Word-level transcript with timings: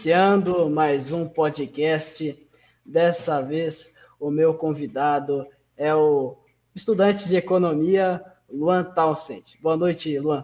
Iniciando 0.00 0.70
mais 0.70 1.12
um 1.12 1.28
podcast. 1.28 2.34
Dessa 2.86 3.42
vez, 3.42 3.94
o 4.18 4.30
meu 4.30 4.54
convidado 4.54 5.46
é 5.76 5.94
o 5.94 6.38
estudante 6.74 7.28
de 7.28 7.36
economia, 7.36 8.18
Luan 8.50 8.82
Townsend. 8.82 9.58
Boa 9.60 9.76
noite, 9.76 10.18
Luan. 10.18 10.42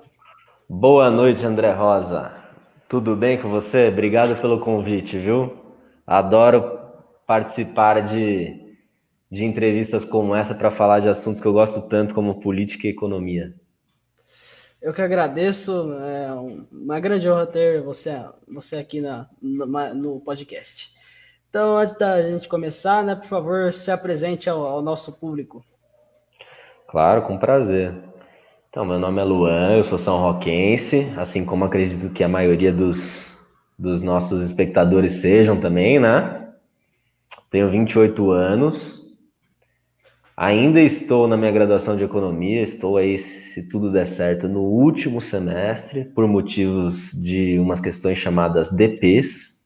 Boa 0.68 1.10
noite, 1.10 1.46
André 1.46 1.72
Rosa. 1.72 2.34
Tudo 2.86 3.16
bem 3.16 3.40
com 3.40 3.48
você? 3.48 3.88
Obrigado 3.88 4.38
pelo 4.42 4.60
convite, 4.60 5.16
viu? 5.16 5.56
Adoro 6.06 6.78
participar 7.26 8.02
de, 8.02 8.76
de 9.32 9.46
entrevistas 9.46 10.04
como 10.04 10.36
essa 10.36 10.54
para 10.54 10.70
falar 10.70 11.00
de 11.00 11.08
assuntos 11.08 11.40
que 11.40 11.48
eu 11.48 11.54
gosto 11.54 11.88
tanto, 11.88 12.14
como 12.14 12.42
política 12.42 12.88
e 12.88 12.90
economia. 12.90 13.54
Eu 14.86 14.94
que 14.94 15.02
agradeço, 15.02 15.92
é 15.94 16.32
uma 16.70 17.00
grande 17.00 17.28
honra 17.28 17.44
ter 17.44 17.82
você, 17.82 18.22
você 18.46 18.76
aqui 18.76 19.00
na, 19.00 19.26
no, 19.42 19.66
no 19.94 20.20
podcast. 20.20 20.92
Então, 21.48 21.76
antes 21.76 21.98
da 21.98 22.22
gente 22.22 22.46
começar, 22.46 23.02
né, 23.02 23.16
por 23.16 23.24
favor, 23.24 23.72
se 23.72 23.90
apresente 23.90 24.48
ao, 24.48 24.64
ao 24.64 24.80
nosso 24.80 25.18
público. 25.18 25.64
Claro, 26.86 27.22
com 27.22 27.36
prazer. 27.36 27.92
Então, 28.70 28.84
meu 28.84 28.96
nome 28.96 29.20
é 29.20 29.24
Luan, 29.24 29.76
eu 29.76 29.82
sou 29.82 29.98
são 29.98 30.20
roquense, 30.20 31.12
assim 31.16 31.44
como 31.44 31.64
acredito 31.64 32.12
que 32.14 32.22
a 32.22 32.28
maioria 32.28 32.72
dos, 32.72 33.44
dos 33.76 34.02
nossos 34.02 34.40
espectadores 34.40 35.14
sejam 35.14 35.60
também, 35.60 35.98
né? 35.98 36.48
Tenho 37.50 37.68
28 37.72 38.30
anos, 38.30 39.05
Ainda 40.36 40.80
estou 40.80 41.26
na 41.26 41.34
minha 41.34 41.50
graduação 41.50 41.96
de 41.96 42.04
economia, 42.04 42.62
estou 42.62 42.98
aí, 42.98 43.16
se 43.16 43.70
tudo 43.70 43.90
der 43.90 44.06
certo, 44.06 44.46
no 44.46 44.60
último 44.60 45.18
semestre, 45.18 46.04
por 46.04 46.28
motivos 46.28 47.10
de 47.12 47.58
umas 47.58 47.80
questões 47.80 48.18
chamadas 48.18 48.68
DPs, 48.68 49.64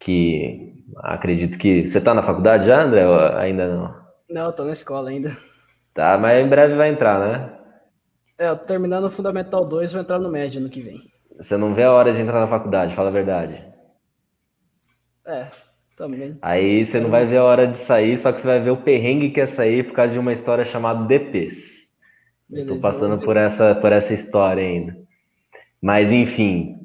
que 0.00 0.74
acredito 0.96 1.56
que. 1.56 1.86
Você 1.86 1.98
está 1.98 2.12
na 2.12 2.22
faculdade 2.24 2.66
já, 2.66 2.82
André? 2.82 3.06
Ou 3.06 3.16
ainda 3.36 3.68
não? 3.68 4.02
Não, 4.28 4.50
estou 4.50 4.66
na 4.66 4.72
escola 4.72 5.10
ainda. 5.10 5.36
Tá, 5.94 6.18
mas 6.18 6.44
em 6.44 6.48
breve 6.48 6.74
vai 6.74 6.88
entrar, 6.88 7.20
né? 7.20 7.58
É, 8.40 8.48
eu 8.48 8.56
terminando 8.56 9.04
o 9.04 9.10
Fundamental 9.10 9.64
2, 9.64 9.92
vou 9.92 10.02
entrar 10.02 10.18
no 10.18 10.32
médio 10.32 10.60
no 10.60 10.68
que 10.68 10.80
vem. 10.80 11.00
Você 11.36 11.56
não 11.56 11.74
vê 11.74 11.84
a 11.84 11.92
hora 11.92 12.12
de 12.12 12.20
entrar 12.20 12.40
na 12.40 12.48
faculdade, 12.48 12.96
fala 12.96 13.08
a 13.08 13.12
verdade. 13.12 13.62
É, 15.24 15.48
também. 16.02 16.36
Aí 16.42 16.84
você 16.84 16.98
não 16.98 17.10
vai 17.10 17.24
ver 17.24 17.36
a 17.36 17.44
hora 17.44 17.64
de 17.64 17.78
sair, 17.78 18.18
só 18.18 18.32
que 18.32 18.40
você 18.40 18.46
vai 18.48 18.60
ver 18.60 18.70
o 18.70 18.76
perrengue 18.76 19.30
que 19.30 19.40
é 19.40 19.46
sair 19.46 19.84
por 19.84 19.94
causa 19.94 20.12
de 20.12 20.18
uma 20.18 20.32
história 20.32 20.64
chamada 20.64 21.06
DPs. 21.06 21.92
Tô 22.66 22.76
passando 22.80 23.24
por 23.24 23.36
essa, 23.36 23.74
por 23.76 23.92
essa 23.92 24.12
história 24.12 24.64
ainda. 24.64 24.96
Mas 25.80 26.12
enfim, 26.12 26.76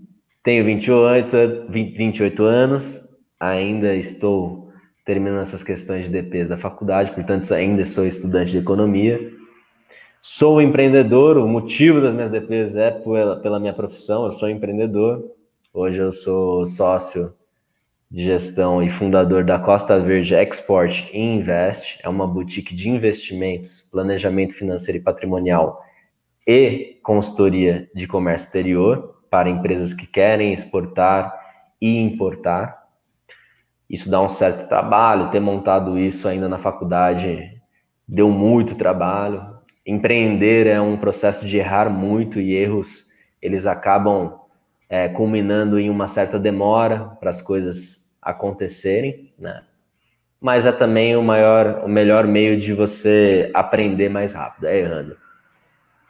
tenho 0.43 0.63
28, 0.63 1.65
28 1.69 2.43
anos, 2.43 3.01
ainda 3.39 3.95
estou 3.95 4.71
terminando 5.03 5.41
essas 5.41 5.63
questões 5.63 6.05
de 6.05 6.11
DPs 6.11 6.47
da 6.47 6.57
faculdade, 6.57 7.11
portanto 7.11 7.51
ainda 7.53 7.83
sou 7.85 8.05
estudante 8.05 8.51
de 8.51 8.59
economia. 8.59 9.31
Sou 10.21 10.61
empreendedor, 10.61 11.37
o 11.37 11.47
motivo 11.47 12.01
das 12.01 12.13
minhas 12.13 12.29
DPs 12.29 12.75
é 12.75 12.91
pela, 12.91 13.39
pela 13.39 13.59
minha 13.59 13.73
profissão, 13.73 14.25
eu 14.25 14.31
sou 14.31 14.47
empreendedor. 14.49 15.23
Hoje 15.73 15.97
eu 15.97 16.11
sou 16.11 16.65
sócio 16.65 17.36
de 18.09 18.23
gestão 18.23 18.81
e 18.81 18.89
fundador 18.89 19.43
da 19.43 19.59
Costa 19.59 19.99
Verde 19.99 20.33
Export 20.33 21.09
e 21.11 21.19
Invest, 21.19 21.99
é 22.01 22.07
uma 22.07 22.25
boutique 22.25 22.73
de 22.73 22.89
investimentos, 22.89 23.81
planejamento 23.91 24.53
financeiro 24.53 24.99
e 24.99 25.03
patrimonial 25.03 25.83
e 26.47 26.99
consultoria 27.03 27.89
de 27.93 28.07
comércio 28.07 28.47
exterior 28.47 29.21
para 29.29 29.49
empresas 29.49 29.93
que 29.93 30.07
querem 30.07 30.53
exportar 30.53 31.33
e 31.81 31.97
importar. 31.97 32.87
Isso 33.89 34.09
dá 34.09 34.21
um 34.21 34.27
certo 34.27 34.69
trabalho, 34.69 35.29
ter 35.29 35.41
montado 35.41 35.99
isso 35.99 36.27
ainda 36.27 36.47
na 36.47 36.57
faculdade 36.57 37.57
deu 38.07 38.29
muito 38.29 38.77
trabalho. 38.77 39.57
Empreender 39.85 40.65
é 40.65 40.79
um 40.79 40.95
processo 40.95 41.45
de 41.45 41.57
errar 41.57 41.89
muito 41.89 42.39
e 42.39 42.53
erros 42.53 43.07
eles 43.41 43.65
acabam 43.65 44.39
é, 44.89 45.09
culminando 45.09 45.79
em 45.79 45.89
uma 45.89 46.07
certa 46.07 46.39
demora 46.39 47.05
para 47.19 47.29
as 47.29 47.41
coisas 47.41 48.06
acontecerem, 48.27 49.31
né? 49.39 49.63
Mas 50.39 50.65
é 50.65 50.71
também 50.71 51.15
o 51.15 51.23
maior, 51.23 51.83
o 51.85 51.87
melhor 51.87 52.27
meio 52.27 52.59
de 52.59 52.73
você 52.73 53.49
aprender 53.53 54.09
mais 54.09 54.33
rápido, 54.33 54.67
é 54.67 54.79
errando. 54.79 55.17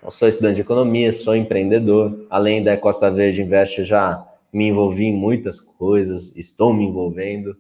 Eu 0.04 0.12
sou 0.12 0.28
estudante 0.28 0.56
de 0.56 0.62
economia, 0.62 1.14
sou 1.14 1.36
empreendedor. 1.36 2.26
Além 2.30 2.64
da 2.64 2.76
Costa 2.76 3.10
Verde 3.10 3.42
Invest, 3.42 3.84
já 3.84 4.26
me 4.52 4.68
envolvi 4.68 5.06
em 5.06 5.16
muitas 5.16 5.60
coisas, 5.60 6.36
estou 6.36 6.74
me 6.74 6.86
envolvendo. 6.86 7.56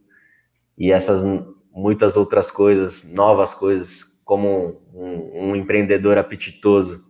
E 0.77 0.91
essas 0.91 1.23
muitas 1.71 2.15
outras 2.15 2.49
coisas, 2.49 3.13
novas 3.13 3.53
coisas, 3.53 4.21
como 4.25 4.81
um, 4.93 5.51
um 5.51 5.55
empreendedor 5.55 6.17
apetitoso, 6.17 7.05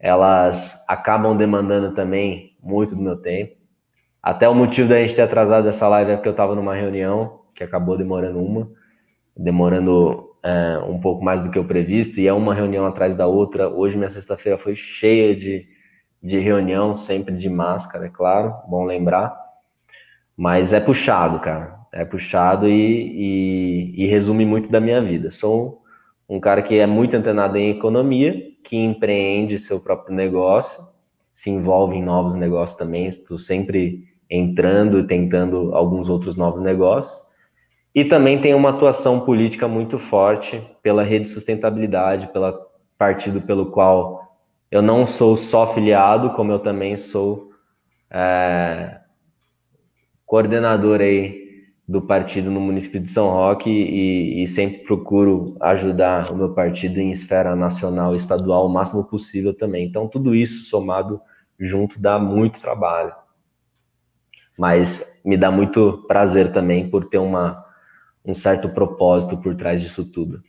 elas 0.00 0.84
acabam 0.88 1.36
demandando 1.36 1.94
também 1.94 2.56
muito 2.60 2.94
do 2.94 3.00
meu 3.00 3.16
tempo. 3.16 3.63
Até 4.24 4.48
o 4.48 4.54
motivo 4.54 4.88
da 4.88 4.98
gente 5.02 5.14
ter 5.14 5.20
atrasado 5.20 5.68
essa 5.68 5.86
live 5.86 6.12
é 6.12 6.14
porque 6.14 6.30
eu 6.30 6.32
estava 6.32 6.54
numa 6.54 6.74
reunião 6.74 7.40
que 7.54 7.62
acabou 7.62 7.94
demorando 7.94 8.42
uma, 8.42 8.70
demorando 9.36 10.30
é, 10.42 10.78
um 10.88 10.98
pouco 10.98 11.22
mais 11.22 11.42
do 11.42 11.50
que 11.50 11.58
eu 11.58 11.64
previsto, 11.66 12.18
e 12.18 12.26
é 12.26 12.32
uma 12.32 12.54
reunião 12.54 12.86
atrás 12.86 13.14
da 13.14 13.26
outra. 13.26 13.68
Hoje, 13.68 13.98
minha 13.98 14.08
sexta-feira 14.08 14.56
foi 14.56 14.74
cheia 14.74 15.36
de, 15.36 15.66
de 16.22 16.38
reunião, 16.38 16.94
sempre 16.94 17.36
de 17.36 17.50
máscara, 17.50 18.06
é 18.06 18.08
claro, 18.08 18.54
bom 18.66 18.86
lembrar. 18.86 19.38
Mas 20.34 20.72
é 20.72 20.80
puxado, 20.80 21.38
cara. 21.40 21.78
É 21.92 22.02
puxado 22.02 22.66
e, 22.66 23.92
e, 23.94 24.04
e 24.04 24.06
resume 24.06 24.46
muito 24.46 24.70
da 24.70 24.80
minha 24.80 25.02
vida. 25.02 25.30
Sou 25.30 25.82
um 26.26 26.40
cara 26.40 26.62
que 26.62 26.78
é 26.78 26.86
muito 26.86 27.14
antenado 27.14 27.58
em 27.58 27.68
economia, 27.68 28.34
que 28.64 28.74
empreende 28.74 29.58
seu 29.58 29.78
próprio 29.78 30.16
negócio, 30.16 30.82
se 31.30 31.50
envolve 31.50 31.94
em 31.96 32.02
novos 32.02 32.36
negócios 32.36 32.78
também. 32.78 33.06
Estou 33.06 33.36
sempre 33.36 34.13
entrando 34.34 34.98
e 34.98 35.06
tentando 35.06 35.74
alguns 35.74 36.08
outros 36.08 36.36
novos 36.36 36.60
negócios. 36.60 37.22
E 37.94 38.04
também 38.04 38.40
tem 38.40 38.54
uma 38.54 38.70
atuação 38.70 39.20
política 39.20 39.68
muito 39.68 39.98
forte 39.98 40.60
pela 40.82 41.04
rede 41.04 41.28
sustentabilidade, 41.28 42.28
pela 42.28 42.58
partido 42.98 43.40
pelo 43.40 43.66
qual 43.66 44.36
eu 44.70 44.82
não 44.82 45.06
sou 45.06 45.36
só 45.36 45.72
filiado, 45.72 46.30
como 46.30 46.50
eu 46.50 46.58
também 46.58 46.96
sou 46.96 47.50
é, 48.10 48.98
coordenador 50.26 51.00
aí 51.00 51.44
do 51.86 52.02
partido 52.02 52.50
no 52.50 52.60
município 52.60 52.98
de 52.98 53.08
São 53.08 53.28
Roque 53.28 53.70
e, 53.70 54.42
e, 54.42 54.48
sempre 54.48 54.78
procuro 54.78 55.54
ajudar 55.60 56.32
o 56.32 56.36
meu 56.36 56.54
partido 56.54 56.98
em 56.98 57.10
esfera 57.10 57.54
nacional 57.54 58.14
e 58.14 58.16
estadual 58.16 58.66
o 58.66 58.70
máximo 58.70 59.04
possível 59.04 59.56
também. 59.56 59.86
Então, 59.86 60.08
tudo 60.08 60.34
isso 60.34 60.64
somado 60.64 61.20
junto 61.60 62.00
dá 62.00 62.18
muito 62.18 62.60
trabalho 62.60 63.12
mas 64.58 65.22
me 65.24 65.36
dá 65.36 65.50
muito 65.50 66.04
prazer 66.06 66.52
também 66.52 66.88
por 66.88 67.08
ter 67.08 67.18
uma, 67.18 67.64
um 68.24 68.34
certo 68.34 68.68
propósito 68.68 69.36
por 69.36 69.54
trás 69.54 69.80
disso 69.80 70.10
tudo. 70.10 70.42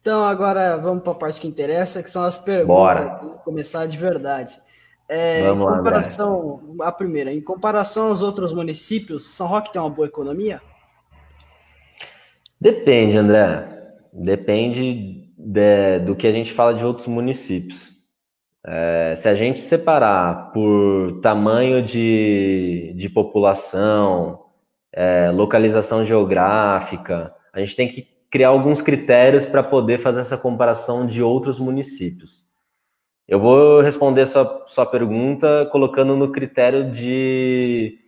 Então, 0.00 0.24
agora 0.24 0.76
vamos 0.78 1.02
para 1.02 1.12
a 1.12 1.16
parte 1.16 1.40
que 1.40 1.46
interessa, 1.46 2.02
que 2.02 2.08
são 2.08 2.24
as 2.24 2.38
perguntas. 2.38 2.66
Bora. 2.66 3.18
Vamos 3.22 3.42
começar 3.42 3.86
de 3.86 3.98
verdade. 3.98 4.58
É, 5.06 5.42
vamos 5.42 5.68
em 5.68 5.76
comparação, 5.76 6.74
lá, 6.78 6.88
a 6.88 6.92
primeira, 6.92 7.32
em 7.32 7.40
comparação 7.40 8.08
aos 8.08 8.22
outros 8.22 8.52
municípios, 8.52 9.28
São 9.34 9.48
Roque 9.48 9.72
tem 9.72 9.80
uma 9.80 9.90
boa 9.90 10.06
economia? 10.06 10.62
Depende, 12.60 13.18
André. 13.18 13.96
Depende 14.12 15.28
de, 15.36 15.98
do 16.00 16.14
que 16.14 16.26
a 16.26 16.32
gente 16.32 16.52
fala 16.52 16.74
de 16.74 16.84
outros 16.84 17.08
municípios. 17.08 17.89
É, 18.66 19.14
se 19.16 19.28
a 19.28 19.34
gente 19.34 19.60
separar 19.60 20.52
por 20.52 21.20
tamanho 21.22 21.82
de, 21.82 22.92
de 22.96 23.08
população, 23.08 24.44
é, 24.92 25.30
localização 25.30 26.04
geográfica, 26.04 27.34
a 27.52 27.60
gente 27.60 27.74
tem 27.74 27.88
que 27.88 28.06
criar 28.30 28.48
alguns 28.48 28.80
critérios 28.82 29.44
para 29.44 29.62
poder 29.62 29.98
fazer 29.98 30.20
essa 30.20 30.36
comparação 30.36 31.06
de 31.06 31.22
outros 31.22 31.58
municípios. 31.58 32.44
Eu 33.26 33.40
vou 33.40 33.80
responder 33.80 34.26
sua, 34.26 34.64
sua 34.66 34.84
pergunta 34.84 35.68
colocando 35.72 36.16
no 36.16 36.30
critério 36.32 36.90
de, 36.90 37.98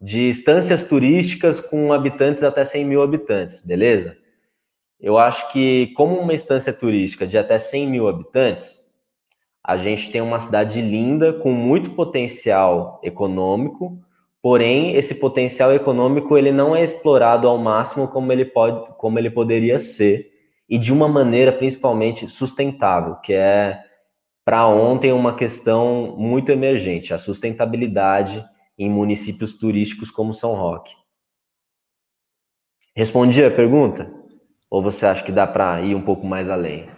de 0.00 0.28
instâncias 0.28 0.82
turísticas 0.82 1.60
com 1.60 1.92
habitantes 1.92 2.42
até 2.42 2.64
100 2.64 2.84
mil 2.84 3.02
habitantes, 3.02 3.64
beleza? 3.64 4.16
Eu 4.98 5.18
acho 5.18 5.52
que, 5.52 5.88
como 5.88 6.18
uma 6.18 6.32
instância 6.32 6.72
turística 6.72 7.26
de 7.26 7.36
até 7.36 7.58
100 7.58 7.86
mil 7.86 8.08
habitantes, 8.08 8.81
a 9.64 9.76
gente 9.76 10.10
tem 10.10 10.20
uma 10.20 10.40
cidade 10.40 10.80
linda 10.80 11.32
com 11.32 11.52
muito 11.52 11.90
potencial 11.90 13.00
econômico, 13.02 13.98
porém 14.42 14.96
esse 14.96 15.14
potencial 15.14 15.72
econômico 15.72 16.36
ele 16.36 16.50
não 16.50 16.74
é 16.74 16.82
explorado 16.82 17.46
ao 17.46 17.58
máximo 17.58 18.08
como 18.08 18.32
ele 18.32 18.44
pode, 18.44 18.94
como 18.96 19.18
ele 19.18 19.30
poderia 19.30 19.78
ser 19.78 20.32
e 20.68 20.78
de 20.78 20.92
uma 20.92 21.06
maneira 21.06 21.52
principalmente 21.52 22.28
sustentável, 22.28 23.16
que 23.16 23.32
é 23.32 23.80
para 24.44 24.66
ontem 24.66 25.12
uma 25.12 25.36
questão 25.36 26.16
muito 26.18 26.50
emergente, 26.50 27.14
a 27.14 27.18
sustentabilidade 27.18 28.44
em 28.76 28.90
municípios 28.90 29.56
turísticos 29.56 30.10
como 30.10 30.34
São 30.34 30.54
Roque. 30.54 30.92
Respondi 32.96 33.44
a 33.44 33.50
pergunta? 33.50 34.12
Ou 34.68 34.82
você 34.82 35.06
acha 35.06 35.22
que 35.22 35.30
dá 35.30 35.46
para 35.46 35.80
ir 35.82 35.94
um 35.94 36.02
pouco 36.02 36.26
mais 36.26 36.50
além? 36.50 36.88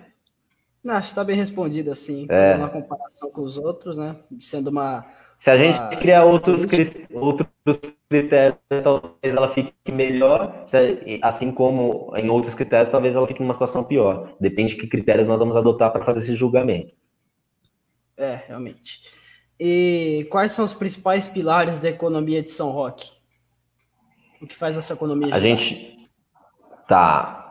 Não, 0.84 0.96
acho 0.96 1.06
que 1.06 1.12
está 1.12 1.24
bem 1.24 1.34
respondido, 1.34 1.90
assim, 1.90 2.26
é. 2.28 2.48
fazendo 2.48 2.60
uma 2.60 2.68
comparação 2.68 3.30
com 3.30 3.40
os 3.40 3.56
outros, 3.56 3.96
né? 3.96 4.16
Sendo 4.38 4.68
uma. 4.68 5.06
Se 5.38 5.50
a 5.50 5.56
gente 5.56 5.78
criar 5.96 6.24
outros, 6.24 6.66
outros 7.14 7.96
critérios, 8.08 8.58
talvez 8.82 9.34
ela 9.34 9.48
fique 9.48 9.72
melhor, 9.90 10.64
assim 11.22 11.50
como 11.50 12.14
em 12.16 12.28
outros 12.28 12.54
critérios, 12.54 12.90
talvez 12.90 13.16
ela 13.16 13.26
fique 13.26 13.40
numa 13.40 13.54
situação 13.54 13.82
pior. 13.82 14.36
Depende 14.38 14.74
de 14.74 14.80
que 14.80 14.86
critérios 14.86 15.26
nós 15.26 15.38
vamos 15.38 15.56
adotar 15.56 15.90
para 15.90 16.04
fazer 16.04 16.18
esse 16.18 16.36
julgamento. 16.36 16.94
É, 18.16 18.42
realmente. 18.46 19.00
E 19.58 20.26
quais 20.30 20.52
são 20.52 20.64
os 20.64 20.74
principais 20.74 21.26
pilares 21.26 21.78
da 21.78 21.88
economia 21.88 22.42
de 22.42 22.50
São 22.50 22.70
Roque? 22.70 23.10
O 24.40 24.46
que 24.46 24.54
faz 24.54 24.76
essa 24.76 24.92
economia? 24.92 25.34
A 25.34 25.40
gente. 25.40 26.08
Tá. 26.86 27.43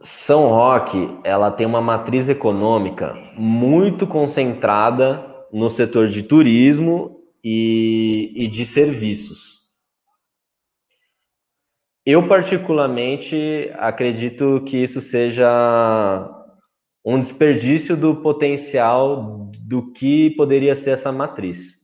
São 0.00 0.48
Roque, 0.48 1.18
ela 1.22 1.50
tem 1.50 1.66
uma 1.66 1.80
matriz 1.80 2.28
econômica 2.28 3.14
muito 3.36 4.06
concentrada 4.06 5.26
no 5.52 5.68
setor 5.68 6.08
de 6.08 6.22
turismo 6.22 7.20
e, 7.44 8.32
e 8.34 8.48
de 8.48 8.64
serviços. 8.64 9.60
Eu, 12.04 12.26
particularmente, 12.26 13.70
acredito 13.74 14.64
que 14.66 14.78
isso 14.78 15.02
seja 15.02 15.46
um 17.04 17.20
desperdício 17.20 17.94
do 17.94 18.16
potencial 18.16 19.50
do 19.60 19.92
que 19.92 20.30
poderia 20.30 20.74
ser 20.74 20.92
essa 20.92 21.12
matriz. 21.12 21.78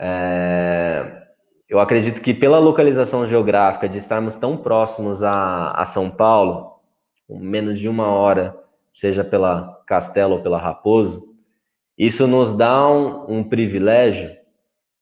É, 0.00 1.22
eu 1.68 1.80
acredito 1.80 2.22
que 2.22 2.32
pela 2.32 2.60
localização 2.60 3.26
geográfica 3.26 3.88
de 3.88 3.98
estarmos 3.98 4.36
tão 4.36 4.56
próximos 4.56 5.22
a, 5.24 5.72
a 5.72 5.84
São 5.84 6.08
Paulo, 6.08 6.75
menos 7.28 7.78
de 7.78 7.88
uma 7.88 8.08
hora, 8.08 8.56
seja 8.92 9.24
pela 9.24 9.82
Castelo 9.86 10.34
ou 10.34 10.42
pela 10.42 10.58
Raposo, 10.58 11.34
isso 11.98 12.26
nos 12.26 12.56
dá 12.56 12.88
um, 12.88 13.38
um 13.38 13.44
privilégio 13.44 14.36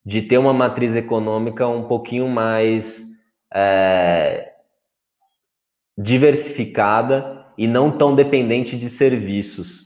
de 0.05 0.23
ter 0.23 0.38
uma 0.38 0.53
matriz 0.53 0.94
econômica 0.94 1.67
um 1.67 1.85
pouquinho 1.85 2.29
mais 2.29 3.05
é, 3.53 4.53
diversificada 5.97 7.47
e 7.56 7.67
não 7.67 7.91
tão 7.91 8.15
dependente 8.15 8.76
de 8.76 8.91
serviços. 8.91 9.85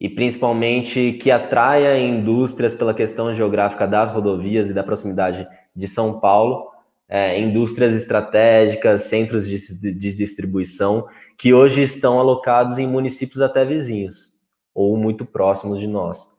E 0.00 0.08
principalmente 0.08 1.12
que 1.20 1.30
atraia 1.30 1.98
indústrias 1.98 2.72
pela 2.72 2.94
questão 2.94 3.34
geográfica 3.34 3.86
das 3.86 4.10
rodovias 4.10 4.70
e 4.70 4.74
da 4.74 4.82
proximidade 4.82 5.46
de 5.76 5.88
São 5.88 6.20
Paulo, 6.20 6.69
é, 7.10 7.40
indústrias 7.40 7.92
estratégicas, 7.92 9.02
centros 9.02 9.48
de, 9.48 9.58
de 9.92 10.12
distribuição 10.14 11.08
que 11.36 11.52
hoje 11.52 11.82
estão 11.82 12.20
alocados 12.20 12.78
em 12.78 12.86
municípios 12.86 13.42
até 13.42 13.64
vizinhos 13.64 14.30
ou 14.72 14.96
muito 14.96 15.26
próximos 15.26 15.80
de 15.80 15.88
nós. 15.88 16.30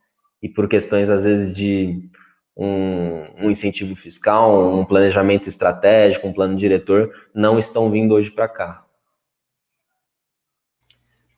E 0.41 0.47
por 0.47 0.69
questões, 0.69 1.09
às 1.09 1.25
vezes, 1.25 1.53
de 1.53 2.09
um, 2.56 3.45
um 3.45 3.51
incentivo 3.51 3.95
fiscal, 3.97 4.73
um 4.73 4.85
planejamento 4.85 5.50
estratégico, 5.50 6.27
um 6.27 6.33
plano 6.33 6.56
diretor, 6.56 7.13
não 7.35 7.59
estão 7.59 7.91
vindo 7.91 8.13
hoje 8.13 8.31
para 8.31 8.47
cá. 8.47 8.85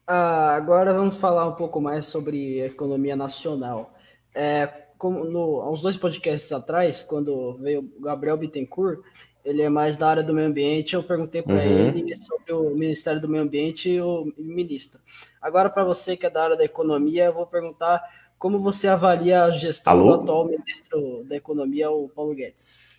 Ah, 0.05 0.53
agora 0.55 0.93
vamos 0.93 1.17
falar 1.17 1.47
um 1.47 1.55
pouco 1.55 1.81
mais 1.81 2.05
sobre 2.05 2.59
economia 2.59 3.15
nacional. 3.15 3.93
É, 4.35 4.82
como 5.03 5.25
no, 5.25 5.59
há 5.59 5.69
uns 5.69 5.81
dois 5.81 5.97
podcasts 5.97 6.49
atrás, 6.53 7.03
quando 7.03 7.55
veio 7.55 7.81
o 7.81 8.01
Gabriel 8.01 8.37
Bittencourt, 8.37 9.01
ele 9.43 9.61
é 9.61 9.67
mais 9.67 9.97
da 9.97 10.07
área 10.07 10.23
do 10.23 10.33
meio 10.33 10.47
ambiente. 10.47 10.95
Eu 10.95 11.03
perguntei 11.03 11.41
para 11.41 11.55
uhum. 11.55 11.89
ele 11.89 12.15
sobre 12.15 12.53
o 12.53 12.69
Ministério 12.69 13.19
do 13.19 13.27
Meio 13.27 13.43
Ambiente 13.43 13.89
e 13.89 13.99
o 13.99 14.31
ministro. 14.37 15.01
Agora, 15.41 15.69
para 15.69 15.83
você 15.83 16.15
que 16.15 16.25
é 16.25 16.29
da 16.29 16.45
área 16.45 16.55
da 16.55 16.63
economia, 16.63 17.25
eu 17.25 17.33
vou 17.33 17.45
perguntar 17.45 18.01
como 18.39 18.59
você 18.59 18.87
avalia 18.87 19.43
a 19.43 19.51
gestão 19.51 19.91
Alô? 19.91 20.15
do 20.15 20.23
atual 20.23 20.45
ministro 20.47 21.25
da 21.25 21.35
Economia, 21.35 21.91
o 21.91 22.07
Paulo 22.07 22.33
Guedes. 22.33 22.93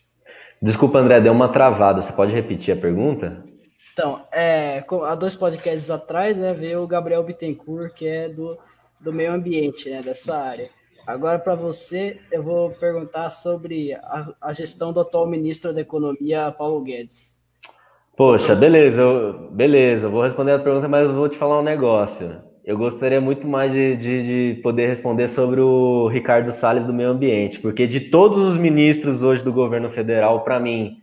Desculpa, 0.61 0.99
André, 0.99 1.23
deu 1.23 1.33
uma 1.33 1.51
travada. 1.51 2.03
Você 2.03 2.13
pode 2.13 2.33
repetir 2.33 2.77
a 2.77 2.81
pergunta? 2.81 3.43
Então, 3.95 4.27
é, 4.31 4.85
há 5.05 5.15
dois 5.15 5.35
podcasts 5.35 5.91
atrás, 5.91 6.37
né, 6.37 6.53
veio 6.53 6.83
o 6.83 6.87
Gabriel 6.87 7.23
Bittencourt, 7.23 7.95
que 7.95 8.07
é 8.07 8.29
do, 8.29 8.59
do 9.01 9.11
meio 9.11 9.33
ambiente, 9.33 9.89
né, 9.89 10.03
dessa 10.03 10.37
área. 10.37 10.69
Agora, 11.07 11.39
para 11.39 11.55
você, 11.55 12.19
eu 12.33 12.43
vou 12.43 12.71
perguntar 12.71 13.31
sobre 13.31 13.93
a, 13.93 14.33
a, 14.41 14.53
gestão 14.55 14.91
do 14.91 15.01
atual 15.01 15.27
ministro 15.27 15.73
da 15.73 15.83
Economia, 15.83 16.51
Paulo 16.51 16.81
Guedes. 16.81 17.37
Poxa, 18.17 18.55
beleza, 18.55 19.03
eu, 19.03 19.51
beleza, 19.51 20.07
eu 20.07 20.11
vou 20.11 20.23
responder 20.23 20.53
a 20.53 20.59
pergunta, 20.59 20.89
mas 20.89 21.07
eu 21.07 21.15
vou 21.15 21.29
te 21.29 21.37
falar 21.37 21.61
um 21.61 21.65
negócio. 21.65 22.41
Eu 22.65 22.79
gostaria 22.79 23.21
muito 23.21 23.47
mais 23.47 23.71
de, 23.71 23.97
de, 23.97 24.55
de 24.55 24.63
poder 24.63 24.87
responder 24.87 25.29
sobre 25.29 25.61
o 25.61 26.09
Ricardo 26.09 26.51
Salles 26.53 26.87
do 26.87 26.95
Meio 26.95 27.11
Ambiente, 27.11 27.59
porque 27.59 27.87
de 27.87 28.01
todos 28.01 28.39
os 28.39 28.57
ministros 28.57 29.23
hoje 29.23 29.45
do 29.45 29.53
governo 29.53 29.91
federal, 29.91 30.43
para 30.43 30.59
mim, 30.59 31.03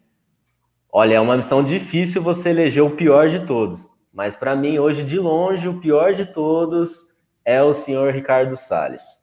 olha, 0.92 1.16
é 1.16 1.20
uma 1.20 1.38
missão 1.38 1.64
difícil 1.64 2.24
você 2.24 2.50
eleger 2.50 2.82
o 2.82 2.96
pior 2.96 3.30
de 3.30 3.46
todos. 3.46 3.86
Mas 4.12 4.36
para 4.36 4.56
mim, 4.56 4.80
hoje, 4.80 5.04
de 5.04 5.20
longe, 5.20 5.68
o 5.68 5.80
pior 5.80 6.14
de 6.14 6.26
todos 6.26 7.12
é 7.46 7.62
o 7.62 7.72
senhor 7.72 8.12
Ricardo 8.12 8.58
Salles. 8.58 9.21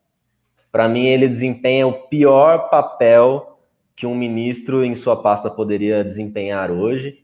Para 0.71 0.89
mim, 0.89 1.07
ele 1.07 1.29
desempenha 1.29 1.87
o 1.87 1.93
pior 1.93 2.69
papel 2.69 3.59
que 3.97 4.07
um 4.07 4.15
ministro 4.15 4.85
em 4.85 4.95
sua 4.95 5.21
pasta 5.21 5.51
poderia 5.51 6.05
desempenhar 6.05 6.71
hoje. 6.71 7.19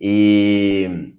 E, 0.00 1.12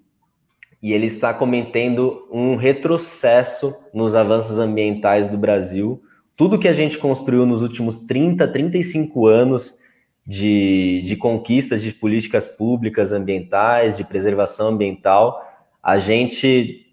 e 0.82 0.92
ele 0.92 1.06
está 1.06 1.34
cometendo 1.34 2.28
um 2.30 2.56
retrocesso 2.56 3.74
nos 3.94 4.14
avanços 4.14 4.60
ambientais 4.60 5.30
do 5.30 5.38
Brasil. 5.38 6.04
Tudo 6.36 6.60
que 6.60 6.68
a 6.68 6.74
gente 6.74 6.98
construiu 6.98 7.46
nos 7.46 7.62
últimos 7.62 7.98
30, 7.98 8.46
35 8.48 9.26
anos 9.28 9.80
de, 10.28 11.02
de 11.06 11.16
conquistas 11.16 11.82
de 11.82 11.94
políticas 11.94 12.46
públicas 12.46 13.14
ambientais, 13.14 13.96
de 13.96 14.04
preservação 14.04 14.70
ambiental, 14.70 15.42
a 15.82 15.98
gente 15.98 16.88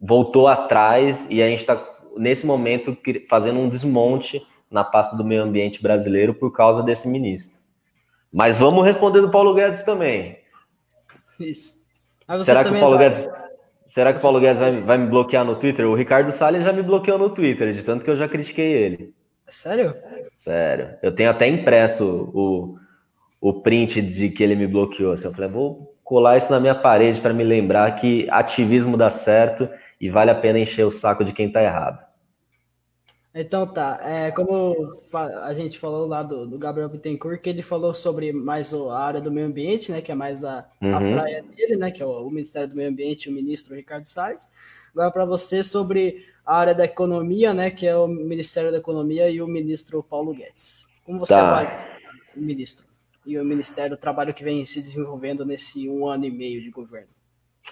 voltou 0.00 0.48
atrás 0.48 1.26
e 1.30 1.42
a 1.42 1.48
gente 1.48 1.60
está 1.60 1.76
nesse 2.16 2.46
momento, 2.46 2.96
fazendo 3.28 3.60
um 3.60 3.68
desmonte 3.68 4.46
na 4.70 4.84
pasta 4.84 5.16
do 5.16 5.24
meio 5.24 5.42
ambiente 5.42 5.82
brasileiro 5.82 6.32
por 6.32 6.52
causa 6.52 6.82
desse 6.82 7.08
ministro. 7.08 7.58
Mas 8.32 8.58
vamos 8.58 8.84
responder 8.84 9.20
do 9.20 9.30
Paulo 9.30 9.54
Guedes 9.54 9.82
também. 9.82 10.38
Isso. 11.38 11.74
Será 12.44 12.62
que 12.62 12.70
o 12.70 12.78
Paulo 12.78 12.96
vai... 12.96 13.10
Guedes, 13.10 13.28
será 13.86 14.12
que 14.12 14.18
o 14.20 14.22
Paulo 14.22 14.40
Guedes 14.40 14.58
vai, 14.58 14.80
vai 14.82 14.98
me 14.98 15.08
bloquear 15.08 15.44
no 15.44 15.56
Twitter? 15.56 15.86
O 15.88 15.94
Ricardo 15.94 16.30
Salles 16.30 16.62
já 16.62 16.72
me 16.72 16.82
bloqueou 16.82 17.18
no 17.18 17.30
Twitter, 17.30 17.72
de 17.72 17.82
tanto 17.82 18.04
que 18.04 18.10
eu 18.10 18.16
já 18.16 18.28
critiquei 18.28 18.72
ele. 18.72 19.14
Sério? 19.46 19.92
Sério. 20.36 20.90
Eu 21.02 21.12
tenho 21.12 21.30
até 21.30 21.48
impresso 21.48 22.30
o, 22.32 22.78
o 23.40 23.60
print 23.62 24.00
de 24.00 24.30
que 24.30 24.44
ele 24.44 24.54
me 24.54 24.68
bloqueou. 24.68 25.12
Assim, 25.12 25.26
eu 25.26 25.32
falei, 25.32 25.50
vou 25.50 25.92
colar 26.04 26.36
isso 26.36 26.52
na 26.52 26.60
minha 26.60 26.74
parede 26.74 27.20
para 27.20 27.32
me 27.32 27.42
lembrar 27.42 27.90
que 27.96 28.28
ativismo 28.30 28.96
dá 28.96 29.10
certo 29.10 29.68
e 30.00 30.08
vale 30.08 30.30
a 30.30 30.34
pena 30.34 30.58
encher 30.58 30.86
o 30.86 30.90
saco 30.90 31.24
de 31.24 31.32
quem 31.32 31.48
está 31.48 31.62
errado. 31.62 32.10
Então 33.32 33.64
tá, 33.64 34.00
é, 34.02 34.32
como 34.32 34.92
a 35.14 35.54
gente 35.54 35.78
falou 35.78 36.04
lá 36.04 36.20
do, 36.20 36.48
do, 36.48 36.58
Gabriel 36.58 36.88
Bittencourt, 36.88 37.40
que 37.40 37.48
ele 37.48 37.62
falou 37.62 37.94
sobre 37.94 38.32
mais 38.32 38.74
a 38.74 38.98
área 38.98 39.20
do 39.20 39.30
meio 39.30 39.46
ambiente, 39.46 39.92
né, 39.92 40.00
que 40.00 40.10
é 40.10 40.14
mais 40.16 40.42
a, 40.42 40.66
uhum. 40.82 40.94
a 40.96 40.98
praia 40.98 41.44
dele, 41.44 41.76
né, 41.76 41.92
que 41.92 42.02
é 42.02 42.06
o, 42.06 42.26
o, 42.26 42.30
Ministério 42.30 42.68
do 42.68 42.74
Meio 42.74 42.88
Ambiente 42.88 43.26
e 43.26 43.28
o 43.30 43.34
ministro 43.34 43.76
Ricardo 43.76 44.06
Salles. 44.06 44.48
Agora 44.92 45.12
para 45.12 45.24
você 45.24 45.62
sobre 45.62 46.26
a 46.44 46.56
área 46.56 46.74
da 46.74 46.84
economia, 46.84 47.54
né, 47.54 47.70
que 47.70 47.86
é 47.86 47.96
o 47.96 48.08
Ministério 48.08 48.72
da 48.72 48.78
Economia 48.78 49.30
e 49.30 49.40
o 49.40 49.46
ministro 49.46 50.02
Paulo 50.02 50.34
Guedes. 50.34 50.88
Como 51.04 51.20
você 51.20 51.32
tá. 51.32 52.00
o 52.36 52.40
ministro 52.40 52.84
e 53.24 53.38
o 53.38 53.44
ministério, 53.44 53.94
o 53.94 54.00
trabalho 54.00 54.34
que 54.34 54.42
vem 54.42 54.66
se 54.66 54.82
desenvolvendo 54.82 55.46
nesse 55.46 55.88
um 55.88 56.04
ano 56.04 56.24
e 56.24 56.30
meio 56.32 56.60
de 56.60 56.70
governo? 56.70 57.19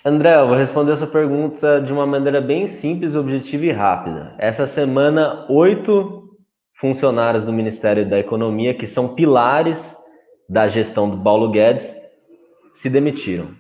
André, 0.05 0.37
eu 0.37 0.47
vou 0.47 0.57
responder 0.57 0.93
essa 0.93 1.07
pergunta 1.07 1.81
de 1.81 1.93
uma 1.93 2.07
maneira 2.07 2.41
bem 2.41 2.67
simples, 2.67 3.17
objetiva 3.17 3.67
e 3.67 3.73
rápida. 3.73 4.35
Essa 4.39 4.67
semana, 4.67 5.45
oito 5.51 6.37
funcionários 6.75 7.45
do 7.45 7.53
Ministério 7.53 8.09
da 8.09 8.19
Economia, 8.19 8.75
que 8.75 8.87
são 8.87 9.15
pilares 9.15 9.97
da 10.49 10.69
gestão 10.69 11.11
do 11.11 11.23
Paulo 11.23 11.51
Guedes, 11.51 11.97
se 12.73 12.89
demitiram. 12.89 13.55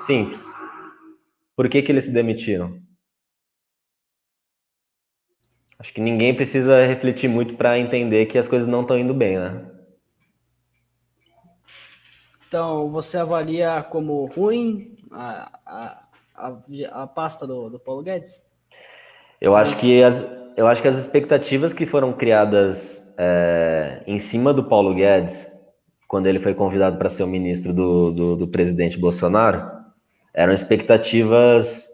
Simples. 0.00 0.44
Por 1.56 1.68
que, 1.68 1.80
que 1.80 1.92
eles 1.92 2.06
se 2.06 2.12
demitiram? 2.12 2.78
Acho 5.78 5.94
que 5.94 6.00
ninguém 6.00 6.34
precisa 6.34 6.84
refletir 6.84 7.28
muito 7.28 7.54
para 7.54 7.78
entender 7.78 8.26
que 8.26 8.36
as 8.36 8.48
coisas 8.48 8.68
não 8.68 8.82
estão 8.82 8.98
indo 8.98 9.14
bem, 9.14 9.38
né? 9.38 9.69
Então, 12.50 12.90
você 12.90 13.16
avalia 13.16 13.80
como 13.80 14.26
ruim 14.26 14.96
a, 15.12 15.52
a, 15.64 16.02
a, 16.34 17.02
a 17.02 17.06
pasta 17.06 17.46
do, 17.46 17.70
do 17.70 17.78
Paulo 17.78 18.02
Guedes? 18.02 18.42
Eu 19.40 19.54
acho 19.54 19.78
que 19.78 20.02
as, 20.02 20.28
eu 20.56 20.66
acho 20.66 20.82
que 20.82 20.88
as 20.88 20.98
expectativas 20.98 21.72
que 21.72 21.86
foram 21.86 22.12
criadas 22.12 23.14
é, 23.16 24.02
em 24.04 24.18
cima 24.18 24.52
do 24.52 24.64
Paulo 24.64 24.92
Guedes, 24.96 25.48
quando 26.08 26.26
ele 26.26 26.40
foi 26.40 26.52
convidado 26.52 26.98
para 26.98 27.08
ser 27.08 27.22
o 27.22 27.28
ministro 27.28 27.72
do, 27.72 28.10
do, 28.10 28.36
do, 28.38 28.48
presidente 28.48 28.98
Bolsonaro, 28.98 29.70
eram 30.34 30.52
expectativas 30.52 31.86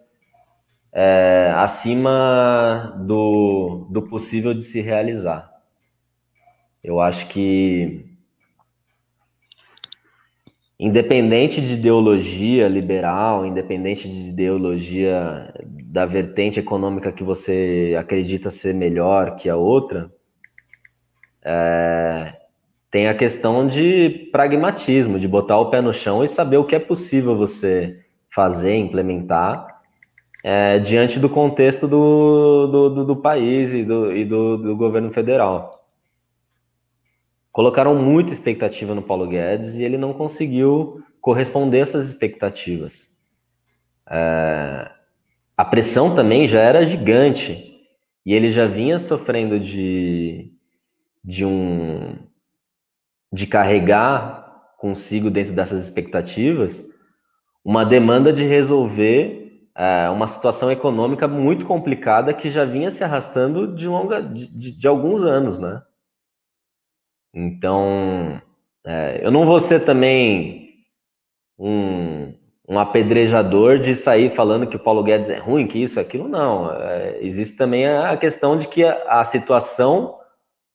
é, 0.90 1.52
acima 1.54 2.96
do, 3.06 3.88
do 3.90 4.00
possível 4.00 4.54
de 4.54 4.62
se 4.62 4.80
realizar. 4.80 5.52
Eu 6.82 6.98
acho 6.98 7.28
que 7.28 8.05
independente 10.78 11.60
de 11.60 11.74
ideologia 11.74 12.68
liberal, 12.68 13.46
independente 13.46 14.08
de 14.08 14.28
ideologia 14.28 15.52
da 15.64 16.04
vertente 16.04 16.60
econômica 16.60 17.12
que 17.12 17.24
você 17.24 17.96
acredita 17.98 18.50
ser 18.50 18.74
melhor 18.74 19.36
que 19.36 19.48
a 19.48 19.56
outra, 19.56 20.12
é, 21.42 22.34
tem 22.90 23.08
a 23.08 23.14
questão 23.14 23.66
de 23.66 24.28
pragmatismo, 24.30 25.18
de 25.18 25.26
botar 25.26 25.58
o 25.58 25.70
pé 25.70 25.80
no 25.80 25.94
chão 25.94 26.22
e 26.22 26.28
saber 26.28 26.58
o 26.58 26.64
que 26.64 26.74
é 26.74 26.78
possível 26.78 27.36
você 27.36 27.98
fazer, 28.30 28.76
implementar, 28.76 29.80
é, 30.44 30.78
diante 30.78 31.18
do 31.18 31.28
contexto 31.28 31.88
do, 31.88 32.66
do, 32.66 32.90
do, 32.90 33.04
do 33.06 33.16
país 33.16 33.72
e, 33.72 33.82
do, 33.82 34.14
e 34.14 34.24
do, 34.24 34.58
do 34.58 34.76
governo 34.76 35.10
federal 35.10 35.75
colocaram 37.56 37.94
muita 37.94 38.34
expectativa 38.34 38.94
no 38.94 39.00
Paulo 39.00 39.26
Guedes 39.26 39.76
e 39.76 39.82
ele 39.82 39.96
não 39.96 40.12
conseguiu 40.12 41.02
corresponder 41.22 41.78
a 41.78 41.82
essas 41.84 42.06
expectativas. 42.06 43.08
É, 44.10 44.90
a 45.56 45.64
pressão 45.64 46.14
também 46.14 46.46
já 46.46 46.60
era 46.60 46.84
gigante 46.84 47.80
e 48.26 48.34
ele 48.34 48.50
já 48.50 48.66
vinha 48.66 48.98
sofrendo 48.98 49.58
de, 49.58 50.52
de 51.24 51.46
um 51.46 52.18
de 53.32 53.46
carregar 53.46 54.74
consigo 54.76 55.30
dentro 55.30 55.54
dessas 55.54 55.82
expectativas 55.82 56.86
uma 57.64 57.84
demanda 57.84 58.34
de 58.34 58.44
resolver 58.44 59.70
é, 59.74 60.10
uma 60.10 60.26
situação 60.26 60.70
econômica 60.70 61.26
muito 61.26 61.64
complicada 61.64 62.34
que 62.34 62.50
já 62.50 62.66
vinha 62.66 62.90
se 62.90 63.02
arrastando 63.02 63.74
de 63.74 63.88
longa 63.88 64.20
de, 64.20 64.72
de, 64.72 64.86
alguns 64.86 65.22
anos, 65.22 65.58
né? 65.58 65.80
Então, 67.36 68.40
é, 68.86 69.20
eu 69.22 69.30
não 69.30 69.44
vou 69.44 69.60
ser 69.60 69.84
também 69.84 70.70
um, 71.58 72.32
um 72.66 72.78
apedrejador 72.78 73.78
de 73.78 73.94
sair 73.94 74.30
falando 74.30 74.66
que 74.66 74.76
o 74.76 74.82
Paulo 74.82 75.02
Guedes 75.02 75.28
é 75.28 75.36
ruim, 75.36 75.66
que 75.66 75.78
isso, 75.78 76.00
aquilo, 76.00 76.26
não. 76.26 76.72
É, 76.72 77.18
existe 77.20 77.54
também 77.58 77.86
a 77.86 78.16
questão 78.16 78.58
de 78.58 78.66
que 78.66 78.82
a, 78.82 79.20
a 79.20 79.24
situação 79.24 80.16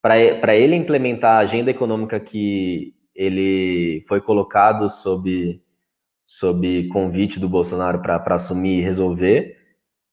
para 0.00 0.56
ele 0.56 0.76
implementar 0.76 1.36
a 1.38 1.40
agenda 1.40 1.70
econômica 1.70 2.18
que 2.20 2.94
ele 3.14 4.04
foi 4.08 4.20
colocado 4.20 4.88
sob, 4.88 5.60
sob 6.24 6.88
convite 6.88 7.40
do 7.40 7.48
Bolsonaro 7.48 8.00
para 8.00 8.34
assumir 8.34 8.78
e 8.78 8.82
resolver, 8.82 9.56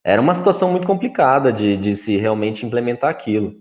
era 0.04 0.22
uma 0.22 0.34
situação 0.34 0.72
muito 0.72 0.88
complicada 0.88 1.52
de, 1.52 1.78
de 1.78 1.96
se 1.96 2.18
realmente 2.18 2.66
implementar 2.66 3.10
aquilo. 3.10 3.56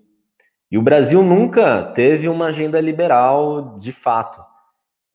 E 0.70 0.76
o 0.76 0.82
Brasil 0.82 1.22
nunca 1.22 1.82
teve 1.94 2.28
uma 2.28 2.46
agenda 2.46 2.80
liberal 2.80 3.78
de 3.78 3.92
fato. 3.92 4.44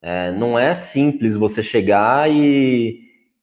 É, 0.02 0.32
não 0.32 0.58
é 0.58 0.74
simples 0.74 1.36
você 1.36 1.62
chegar 1.62 2.30
e, 2.30 3.00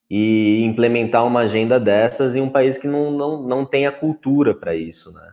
e, 0.10 0.64
implementar 0.64 1.26
uma 1.26 1.42
agenda 1.42 1.80
dessas 1.80 2.36
em 2.36 2.42
um 2.42 2.50
país 2.50 2.78
que 2.78 2.88
não, 2.88 3.12
não, 3.12 3.42
não 3.42 3.66
tem 3.66 3.88
a 3.88 3.92
cultura 3.92 4.54
para 4.54 4.76
isso, 4.76 5.12
né? 5.14 5.32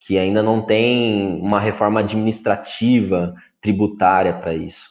que 0.00 0.18
ainda 0.18 0.42
não 0.42 0.62
tem 0.62 1.38
uma 1.40 1.60
reforma 1.60 2.00
administrativa, 2.00 3.34
tributária 3.60 4.32
para 4.34 4.54
isso. 4.54 4.88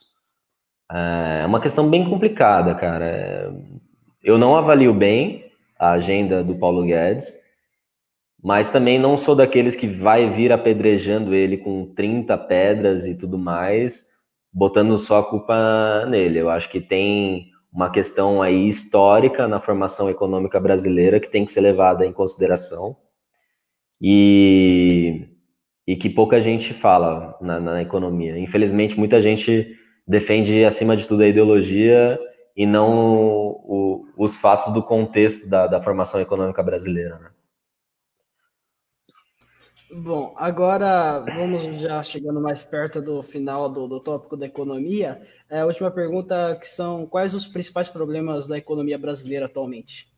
É, 0.92 1.42
é 1.44 1.46
uma 1.46 1.60
questão 1.60 1.90
bem 1.90 2.10
complicada, 2.10 2.74
cara. 2.76 3.54
Eu 4.24 4.38
não 4.38 4.56
avalio 4.56 4.94
bem 4.94 5.52
a 5.78 5.92
agenda 5.92 6.44
do 6.44 6.56
Paulo 6.56 6.84
Guedes 6.86 7.36
mas 8.44 8.70
também 8.70 9.00
não 9.00 9.18
sou 9.18 9.36
daqueles 9.36 9.76
que 9.76 9.88
vai 9.88 10.30
vir 10.30 10.52
apedrejando 10.52 11.34
ele 11.34 11.58
com 11.58 11.94
30 11.94 12.38
pedras 12.38 13.06
e 13.06 13.18
tudo 13.18 13.38
mais, 13.38 14.06
botando 14.54 14.98
só 14.98 15.20
a 15.20 15.24
culpa 15.24 16.06
nele. 16.08 16.40
Eu 16.40 16.50
acho 16.50 16.70
que 16.70 16.80
tem 16.80 17.48
uma 17.72 17.92
questão 17.92 18.42
aí 18.42 18.68
histórica 18.68 19.48
na 19.48 19.60
formação 19.60 20.10
econômica 20.10 20.60
brasileira 20.60 21.20
que 21.20 21.30
tem 21.30 21.46
que 21.46 21.52
ser 21.52 21.62
levada 21.62 22.06
em 22.06 22.14
consideração 22.14 22.96
e, 24.02 25.28
e 25.86 25.96
que 25.96 26.10
pouca 26.10 26.40
gente 26.40 26.74
fala 26.74 27.38
na, 27.42 27.60
na 27.60 27.82
economia. 27.82 28.38
Infelizmente, 28.38 28.98
muita 28.98 29.22
gente 29.22 29.76
defende, 30.08 30.64
acima 30.64 30.96
de 30.96 31.08
tudo, 31.08 31.24
a 31.24 31.28
ideologia 31.28 32.20
e 32.56 32.66
não 32.66 33.52
o, 33.64 34.06
os 34.18 34.36
fatos 34.38 34.74
do 34.74 34.82
contexto 34.82 35.50
da, 35.50 35.68
da 35.68 35.82
formação 35.82 36.22
econômica 36.22 36.64
brasileira. 36.64 37.20
Né? 37.20 37.30
Bom, 39.90 40.34
agora 40.36 41.20
vamos 41.20 41.64
já 41.80 42.04
chegando 42.04 42.42
mais 42.42 42.66
perto 42.66 43.02
do 43.02 43.24
final 43.24 43.70
do, 43.70 43.88
do 43.88 44.02
tópico 44.02 44.36
da 44.36 44.46
economia. 44.46 45.22
É, 45.50 45.62
a 45.62 45.66
última 45.66 45.90
pergunta 45.90 46.58
que 46.60 46.68
são 46.68 47.06
quais 47.06 47.34
os 47.34 47.48
principais 47.48 47.88
problemas 47.88 48.48
da 48.48 48.58
economia 48.58 48.98
brasileira 48.98 49.46
atualmente? 49.46 50.10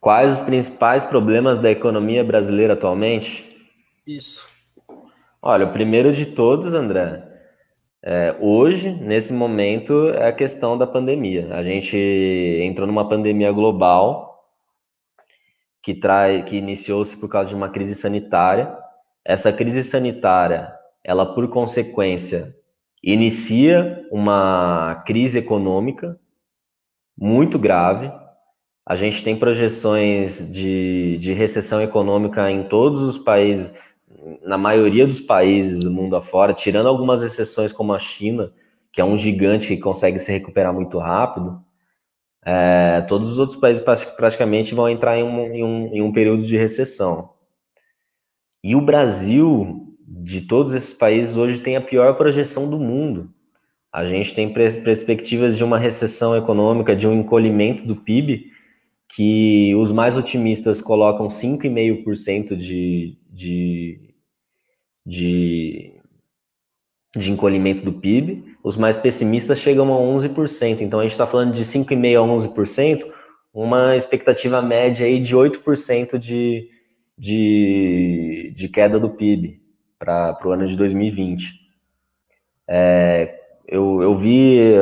Quais 0.00 0.32
os 0.32 0.40
principais 0.40 1.04
problemas 1.04 1.58
da 1.58 1.70
economia 1.70 2.24
brasileira 2.24 2.72
atualmente? 2.72 3.44
Isso. 4.06 4.48
Olha, 5.42 5.66
o 5.66 5.72
primeiro 5.74 6.10
de 6.10 6.24
todos, 6.24 6.72
André, 6.72 7.22
é, 8.02 8.34
hoje, 8.40 8.90
nesse 8.90 9.30
momento, 9.30 10.08
é 10.08 10.28
a 10.28 10.32
questão 10.32 10.78
da 10.78 10.86
pandemia. 10.86 11.54
A 11.54 11.62
gente 11.62 11.98
entrou 12.62 12.86
numa 12.86 13.06
pandemia 13.06 13.52
global 13.52 14.42
que, 15.82 15.94
trai, 15.94 16.44
que 16.44 16.56
iniciou-se 16.56 17.14
por 17.20 17.28
causa 17.28 17.50
de 17.50 17.54
uma 17.54 17.68
crise 17.68 17.94
sanitária 17.94 18.85
essa 19.26 19.52
crise 19.52 19.82
sanitária, 19.82 20.72
ela 21.02 21.26
por 21.34 21.48
consequência 21.48 22.54
inicia 23.02 24.06
uma 24.10 25.02
crise 25.04 25.38
econômica 25.38 26.18
muito 27.18 27.58
grave. 27.58 28.10
A 28.84 28.94
gente 28.94 29.24
tem 29.24 29.36
projeções 29.36 30.52
de, 30.52 31.18
de 31.18 31.32
recessão 31.32 31.82
econômica 31.82 32.48
em 32.50 32.68
todos 32.68 33.00
os 33.00 33.18
países, 33.18 33.74
na 34.42 34.56
maioria 34.56 35.06
dos 35.06 35.18
países 35.18 35.82
do 35.82 35.90
mundo 35.90 36.14
afora, 36.14 36.54
tirando 36.54 36.88
algumas 36.88 37.20
exceções 37.20 37.72
como 37.72 37.92
a 37.92 37.98
China, 37.98 38.52
que 38.92 39.00
é 39.00 39.04
um 39.04 39.18
gigante 39.18 39.66
que 39.66 39.78
consegue 39.78 40.20
se 40.20 40.30
recuperar 40.30 40.72
muito 40.72 40.98
rápido. 40.98 41.60
É, 42.44 43.00
todos 43.08 43.28
os 43.32 43.40
outros 43.40 43.58
países 43.58 43.84
praticamente 44.16 44.72
vão 44.72 44.88
entrar 44.88 45.18
em 45.18 45.24
um, 45.24 45.40
em 45.52 45.64
um, 45.64 45.86
em 45.94 46.00
um 46.00 46.12
período 46.12 46.44
de 46.44 46.56
recessão. 46.56 47.35
E 48.66 48.74
o 48.74 48.80
Brasil, 48.80 49.94
de 50.08 50.40
todos 50.40 50.74
esses 50.74 50.92
países, 50.92 51.36
hoje 51.36 51.60
tem 51.60 51.76
a 51.76 51.80
pior 51.80 52.16
projeção 52.16 52.68
do 52.68 52.80
mundo. 52.80 53.30
A 53.92 54.04
gente 54.04 54.34
tem 54.34 54.52
perspectivas 54.52 55.56
de 55.56 55.62
uma 55.62 55.78
recessão 55.78 56.36
econômica, 56.36 56.96
de 56.96 57.06
um 57.06 57.14
encolhimento 57.14 57.86
do 57.86 57.94
PIB, 57.94 58.50
que 59.14 59.72
os 59.76 59.92
mais 59.92 60.16
otimistas 60.16 60.80
colocam 60.80 61.28
5,5% 61.28 62.56
de, 62.56 63.16
de, 63.30 64.00
de, 65.06 65.92
de 67.16 67.30
encolhimento 67.30 67.84
do 67.84 67.92
PIB, 67.92 68.56
os 68.64 68.76
mais 68.76 68.96
pessimistas 68.96 69.60
chegam 69.60 69.94
a 69.94 70.18
11%. 70.18 70.80
Então 70.80 70.98
a 70.98 71.02
gente 71.04 71.12
está 71.12 71.24
falando 71.24 71.54
de 71.54 71.64
5,5% 71.64 72.16
a 72.16 72.48
11%, 72.48 73.12
uma 73.54 73.94
expectativa 73.94 74.60
média 74.60 75.06
aí 75.06 75.20
de 75.20 75.36
8% 75.36 76.18
de, 76.18 76.68
de, 77.18 78.52
de 78.54 78.68
queda 78.68 79.00
do 79.00 79.10
PIB 79.10 79.60
para 79.98 80.38
o 80.44 80.50
ano 80.50 80.66
de 80.66 80.76
2020. 80.76 81.54
É, 82.68 83.40
eu, 83.66 84.02
eu 84.02 84.16
vi 84.16 84.74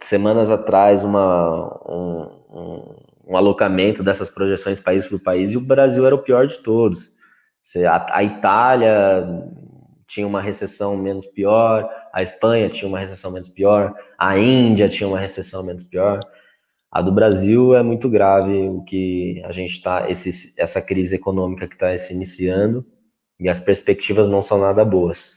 semanas 0.00 0.50
atrás 0.50 1.04
uma, 1.04 1.80
um, 1.88 2.22
um, 2.50 2.96
um, 3.28 3.36
alocamento 3.36 4.02
dessas 4.02 4.28
projeções 4.28 4.78
país 4.78 5.06
por 5.06 5.20
país 5.20 5.52
e 5.52 5.56
o 5.56 5.60
Brasil 5.60 6.06
era 6.06 6.14
o 6.14 6.22
pior 6.22 6.46
de 6.46 6.58
todos. 6.58 7.12
A, 7.88 8.18
a 8.18 8.22
Itália 8.22 9.26
tinha 10.06 10.26
uma 10.26 10.42
recessão 10.42 10.96
menos 10.96 11.26
pior, 11.26 11.88
a 12.12 12.22
Espanha 12.22 12.68
tinha 12.68 12.88
uma 12.88 12.98
recessão 12.98 13.30
menos 13.30 13.48
pior, 13.48 13.94
a 14.18 14.38
Índia 14.38 14.88
tinha 14.88 15.08
uma 15.08 15.18
recessão 15.18 15.64
menos 15.64 15.82
pior. 15.82 16.20
A 16.94 17.02
do 17.02 17.10
Brasil 17.10 17.74
é 17.74 17.82
muito 17.82 18.08
grave 18.08 18.68
o 18.68 18.80
que 18.84 19.42
a 19.44 19.50
gente 19.50 19.72
está, 19.72 20.06
essa 20.08 20.80
crise 20.80 21.16
econômica 21.16 21.66
que 21.66 21.74
está 21.74 21.96
se 21.96 22.14
iniciando 22.14 22.86
e 23.40 23.48
as 23.48 23.58
perspectivas 23.58 24.28
não 24.28 24.40
são 24.40 24.58
nada 24.58 24.84
boas. 24.84 25.34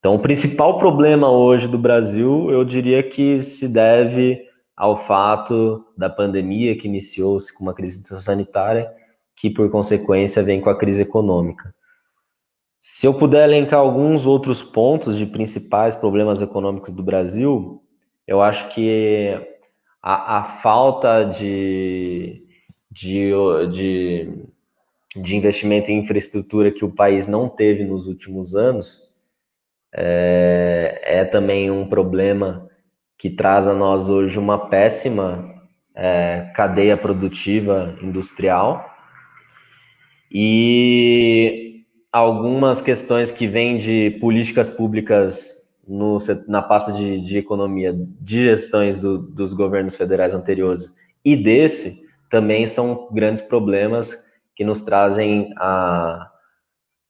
Então, 0.00 0.16
o 0.16 0.18
principal 0.18 0.78
problema 0.78 1.30
hoje 1.30 1.68
do 1.68 1.78
Brasil, 1.78 2.50
eu 2.50 2.64
diria 2.64 3.00
que 3.00 3.40
se 3.40 3.68
deve 3.68 4.42
ao 4.76 5.06
fato 5.06 5.86
da 5.96 6.10
pandemia 6.10 6.76
que 6.76 6.88
iniciou-se 6.88 7.56
com 7.56 7.62
uma 7.62 7.74
crise 7.74 8.02
sanitária, 8.20 8.90
que 9.36 9.48
por 9.48 9.70
consequência 9.70 10.42
vem 10.42 10.60
com 10.60 10.68
a 10.68 10.76
crise 10.76 11.02
econômica. 11.02 11.72
Se 12.80 13.06
eu 13.06 13.14
puder 13.14 13.44
elencar 13.44 13.78
alguns 13.78 14.26
outros 14.26 14.64
pontos 14.64 15.16
de 15.16 15.26
principais 15.26 15.94
problemas 15.94 16.42
econômicos 16.42 16.90
do 16.90 17.04
Brasil, 17.04 17.80
eu 18.26 18.42
acho 18.42 18.74
que 18.74 19.51
a, 20.02 20.38
a 20.38 20.44
falta 20.44 21.22
de, 21.24 22.42
de, 22.90 23.30
de, 23.72 24.44
de 25.16 25.36
investimento 25.36 25.90
em 25.90 26.00
infraestrutura 26.00 26.72
que 26.72 26.84
o 26.84 26.92
país 26.92 27.28
não 27.28 27.48
teve 27.48 27.84
nos 27.84 28.06
últimos 28.08 28.56
anos 28.56 29.00
é, 29.94 31.00
é 31.04 31.24
também 31.24 31.70
um 31.70 31.86
problema 31.86 32.68
que 33.18 33.30
traz 33.30 33.68
a 33.68 33.74
nós 33.74 34.08
hoje 34.08 34.38
uma 34.38 34.68
péssima 34.68 35.54
é, 35.94 36.50
cadeia 36.56 36.96
produtiva 36.96 37.96
industrial. 38.02 38.90
E 40.30 41.84
algumas 42.10 42.80
questões 42.80 43.30
que 43.30 43.46
vêm 43.46 43.76
de 43.76 44.18
políticas 44.18 44.68
públicas 44.68 45.61
no, 45.86 46.18
na 46.46 46.62
pasta 46.62 46.92
de, 46.92 47.20
de 47.20 47.38
economia 47.38 47.92
de 48.20 48.44
gestões 48.44 48.96
do, 48.98 49.18
dos 49.18 49.52
governos 49.52 49.96
federais 49.96 50.34
anteriores 50.34 50.94
e 51.24 51.36
desse 51.36 52.00
também 52.30 52.66
são 52.66 53.08
grandes 53.12 53.42
problemas 53.42 54.16
que 54.54 54.64
nos 54.64 54.80
trazem 54.80 55.52
a, 55.56 56.30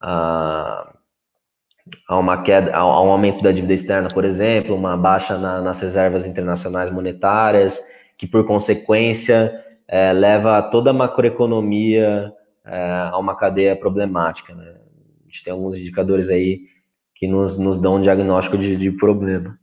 a, 0.01 0.93
a 2.09 2.17
uma 2.17 2.41
queda, 2.41 2.75
a 2.75 2.85
um 2.85 3.09
aumento 3.09 3.43
da 3.43 3.51
dívida 3.51 3.73
externa, 3.73 4.09
por 4.09 4.25
exemplo, 4.25 4.75
uma 4.75 4.97
baixa 4.97 5.37
na, 5.37 5.61
nas 5.61 5.79
reservas 5.79 6.25
internacionais 6.25 6.89
monetárias, 6.89 7.81
que 8.17 8.27
por 8.27 8.45
consequência 8.45 9.63
é, 9.87 10.11
leva 10.11 10.61
toda 10.61 10.89
a 10.89 10.93
macroeconomia 10.93 12.33
é, 12.65 13.09
a 13.11 13.17
uma 13.17 13.35
cadeia 13.35 13.75
problemática. 13.75 14.53
Né? 14.53 14.75
A 15.21 15.25
gente 15.25 15.43
tem 15.43 15.53
alguns 15.53 15.77
indicadores 15.77 16.29
aí 16.29 16.61
que 17.15 17.27
nos, 17.27 17.57
nos 17.57 17.79
dão 17.79 17.95
um 17.95 18.01
diagnóstico 18.01 18.57
de, 18.57 18.75
de 18.75 18.91
problema. 18.91 19.57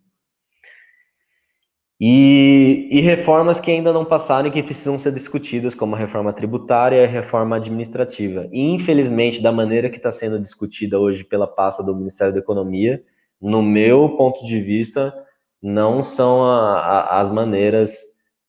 E, 2.03 2.89
e, 2.91 3.01
reformas 3.01 3.61
que 3.61 3.71
ainda 3.71 3.93
não 3.93 4.07
passaram 4.07 4.49
e 4.49 4.51
que 4.51 4.63
precisam 4.63 4.97
ser 4.97 5.13
discutidas, 5.13 5.75
como 5.75 5.95
a 5.95 5.99
reforma 5.99 6.33
tributária 6.33 6.97
e 6.97 7.05
a 7.05 7.09
reforma 7.09 7.57
administrativa. 7.57 8.49
E, 8.51 8.71
infelizmente, 8.71 9.43
da 9.43 9.53
maneira 9.53 9.91
que 9.91 9.99
está 9.99 10.11
sendo 10.11 10.41
discutida 10.41 10.99
hoje 10.99 11.23
pela 11.23 11.47
pasta 11.47 11.83
do 11.83 11.95
Ministério 11.95 12.33
da 12.33 12.39
Economia, 12.39 13.03
no 13.39 13.63
meu 13.63 14.17
ponto 14.17 14.47
de 14.47 14.63
vista, 14.63 15.15
não 15.63 16.03
são 16.03 16.43
a, 16.43 16.79
a, 16.79 17.21
as 17.21 17.31
maneiras 17.31 17.99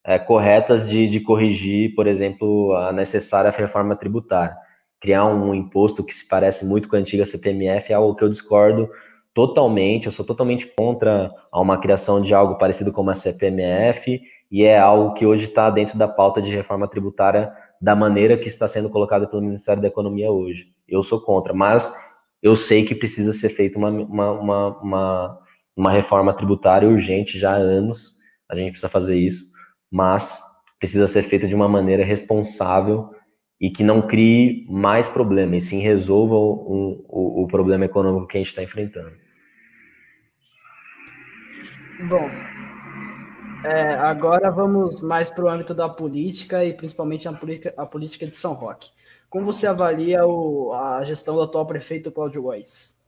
é, 0.05 0.17
corretas 0.17 0.87
de, 0.87 1.09
de 1.09 1.19
corrigir, 1.19 1.93
por 1.93 2.07
exemplo, 2.07 2.73
a 2.75 2.93
necessária 2.93 3.51
reforma 3.51 3.97
tributária 3.97 4.55
criar 5.01 5.25
um 5.25 5.53
imposto 5.53 6.03
que 6.03 6.13
se 6.13 6.27
parece 6.27 6.63
muito 6.63 6.87
com 6.87 6.95
a 6.95 6.99
antiga 6.99 7.25
CPMF 7.25 7.91
é 7.91 7.95
algo 7.95 8.15
que 8.15 8.23
eu 8.23 8.29
discordo 8.29 8.87
totalmente. 9.33 10.05
Eu 10.05 10.11
sou 10.11 10.23
totalmente 10.23 10.67
contra 10.77 11.33
uma 11.51 11.79
criação 11.79 12.21
de 12.21 12.33
algo 12.33 12.57
parecido 12.57 12.93
com 12.93 13.09
a 13.09 13.15
CPMF 13.15 14.21
e 14.51 14.63
é 14.63 14.77
algo 14.77 15.13
que 15.15 15.25
hoje 15.25 15.45
está 15.45 15.69
dentro 15.71 15.97
da 15.97 16.07
pauta 16.07 16.39
de 16.41 16.55
reforma 16.55 16.87
tributária 16.87 17.51
da 17.81 17.95
maneira 17.95 18.37
que 18.37 18.47
está 18.47 18.67
sendo 18.67 18.91
colocada 18.91 19.27
pelo 19.27 19.41
Ministério 19.41 19.81
da 19.81 19.87
Economia 19.87 20.31
hoje. 20.31 20.67
Eu 20.87 21.01
sou 21.01 21.19
contra, 21.19 21.51
mas 21.51 21.91
eu 22.43 22.55
sei 22.55 22.85
que 22.85 22.93
precisa 22.93 23.33
ser 23.33 23.49
feita 23.49 23.79
uma, 23.79 23.89
uma, 23.89 24.31
uma, 24.31 24.77
uma, 24.81 25.39
uma 25.75 25.91
reforma 25.91 26.31
tributária 26.31 26.87
urgente 26.87 27.39
já 27.39 27.53
há 27.53 27.57
anos. 27.57 28.11
A 28.47 28.55
gente 28.55 28.71
precisa 28.71 28.89
fazer 28.89 29.17
isso, 29.17 29.45
mas 29.89 30.39
precisa 30.77 31.07
ser 31.07 31.23
feita 31.23 31.47
de 31.47 31.55
uma 31.55 31.67
maneira 31.67 32.05
responsável 32.05 33.09
e 33.61 33.69
que 33.69 33.83
não 33.83 34.01
crie 34.01 34.65
mais 34.67 35.07
problemas, 35.07 35.63
e 35.63 35.67
sim 35.67 35.79
resolva 35.79 36.33
o, 36.33 37.05
o, 37.07 37.43
o 37.43 37.47
problema 37.47 37.85
econômico 37.85 38.25
que 38.25 38.37
a 38.37 38.39
gente 38.39 38.49
está 38.49 38.63
enfrentando. 38.63 39.11
Bom, 42.09 42.27
é, 43.63 43.93
agora 43.93 44.49
vamos 44.49 44.99
mais 45.03 45.29
para 45.29 45.45
o 45.45 45.47
âmbito 45.47 45.75
da 45.75 45.87
política 45.87 46.65
e 46.65 46.73
principalmente 46.73 47.27
a 47.27 47.33
política, 47.33 47.71
a 47.77 47.85
política 47.85 48.25
de 48.25 48.35
São 48.35 48.53
Roque. 48.53 48.89
Como 49.29 49.45
você 49.45 49.67
avalia 49.67 50.25
o, 50.25 50.73
a 50.73 51.03
gestão 51.03 51.35
do 51.35 51.43
atual 51.43 51.67
prefeito 51.67 52.11
Cláudio 52.11 52.41
Góes? 52.41 52.99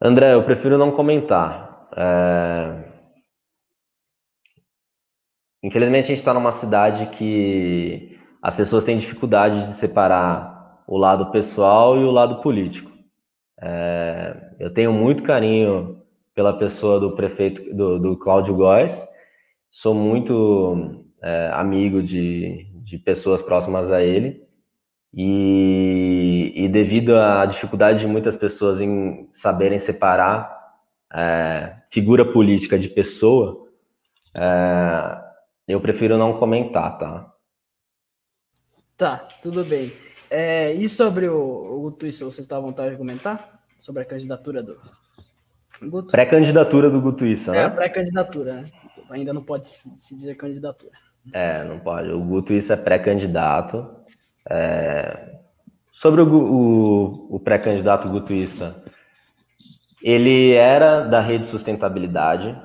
André, 0.00 0.32
eu 0.32 0.44
prefiro 0.44 0.78
não 0.78 0.90
comentar. 0.90 1.88
É... 1.94 2.90
Infelizmente, 5.62 6.06
a 6.06 6.08
gente 6.08 6.18
está 6.18 6.32
numa 6.32 6.50
cidade 6.50 7.06
que 7.14 8.11
as 8.42 8.56
pessoas 8.56 8.82
têm 8.84 8.98
dificuldade 8.98 9.60
de 9.60 9.72
separar 9.72 10.82
o 10.86 10.98
lado 10.98 11.30
pessoal 11.30 11.96
e 11.96 12.04
o 12.04 12.10
lado 12.10 12.42
político. 12.42 12.90
É, 13.60 14.36
eu 14.58 14.74
tenho 14.74 14.92
muito 14.92 15.22
carinho 15.22 16.02
pela 16.34 16.58
pessoa 16.58 16.98
do 16.98 17.14
prefeito, 17.14 17.72
do, 17.74 18.00
do 18.00 18.16
Cláudio 18.16 18.56
Góes, 18.56 19.00
sou 19.70 19.94
muito 19.94 21.04
é, 21.22 21.50
amigo 21.54 22.02
de, 22.02 22.66
de 22.82 22.98
pessoas 22.98 23.40
próximas 23.40 23.92
a 23.92 24.02
ele, 24.02 24.42
e, 25.14 26.52
e, 26.56 26.68
devido 26.68 27.14
à 27.16 27.44
dificuldade 27.44 28.00
de 28.00 28.06
muitas 28.06 28.34
pessoas 28.34 28.80
em 28.80 29.28
saberem 29.30 29.78
separar 29.78 30.58
é, 31.12 31.76
figura 31.90 32.24
política 32.24 32.78
de 32.78 32.88
pessoa, 32.88 33.68
é, 34.34 35.22
eu 35.68 35.80
prefiro 35.82 36.16
não 36.16 36.38
comentar, 36.38 36.98
tá? 36.98 37.32
Tá, 39.02 39.26
tudo 39.42 39.64
bem. 39.64 39.92
É, 40.30 40.72
e 40.74 40.88
sobre 40.88 41.26
o, 41.26 41.36
o 41.36 41.80
Guto 41.80 42.06
Issa, 42.06 42.24
você 42.24 42.40
está 42.40 42.56
à 42.56 42.60
vontade 42.60 42.90
de 42.90 42.96
comentar? 42.96 43.60
Sobre 43.80 44.04
a 44.04 44.04
candidatura 44.04 44.62
do 44.62 44.78
Guto? 45.82 46.12
Pré-candidatura 46.12 46.88
do 46.88 47.00
Guto 47.00 47.26
Issa, 47.26 47.50
é, 47.50 47.54
né? 47.54 47.64
É, 47.64 47.68
pré-candidatura, 47.68 48.60
né? 48.60 48.70
Ainda 49.10 49.32
não 49.32 49.42
pode 49.42 49.66
se 49.66 50.14
dizer 50.14 50.36
candidatura. 50.36 50.92
É, 51.32 51.64
não 51.64 51.80
pode. 51.80 52.10
O 52.10 52.20
Guto 52.20 52.52
Issa 52.52 52.74
é 52.74 52.76
pré-candidato. 52.76 53.84
É... 54.48 55.34
Sobre 55.92 56.22
o, 56.22 56.28
o, 56.32 57.34
o 57.34 57.40
pré-candidato 57.40 58.08
Guto 58.08 58.32
Issa, 58.32 58.84
ele 60.00 60.52
era 60.52 61.00
da 61.00 61.20
Rede 61.20 61.48
Sustentabilidade, 61.48 62.56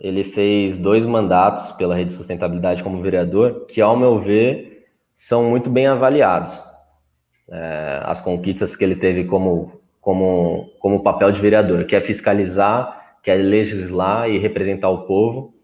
ele 0.00 0.24
fez 0.24 0.76
dois 0.76 1.06
mandatos 1.06 1.70
pela 1.70 1.94
Rede 1.94 2.14
Sustentabilidade 2.14 2.82
como 2.82 3.00
vereador, 3.00 3.66
que, 3.66 3.80
ao 3.80 3.96
meu 3.96 4.18
ver, 4.18 4.71
são 5.12 5.50
muito 5.50 5.70
bem 5.70 5.86
avaliados. 5.86 6.52
É, 7.50 8.00
as 8.04 8.20
conquistas 8.20 8.74
que 8.74 8.84
ele 8.84 8.96
teve 8.96 9.24
como, 9.24 9.80
como, 10.00 10.70
como 10.78 11.02
papel 11.02 11.30
de 11.30 11.40
vereador, 11.40 11.84
que 11.84 11.96
é 11.96 12.00
fiscalizar, 12.00 13.18
que 13.22 13.30
é 13.30 13.34
legislar 13.36 14.28
e 14.28 14.38
representar 14.38 14.88
o 14.90 15.06
povo. 15.06 15.54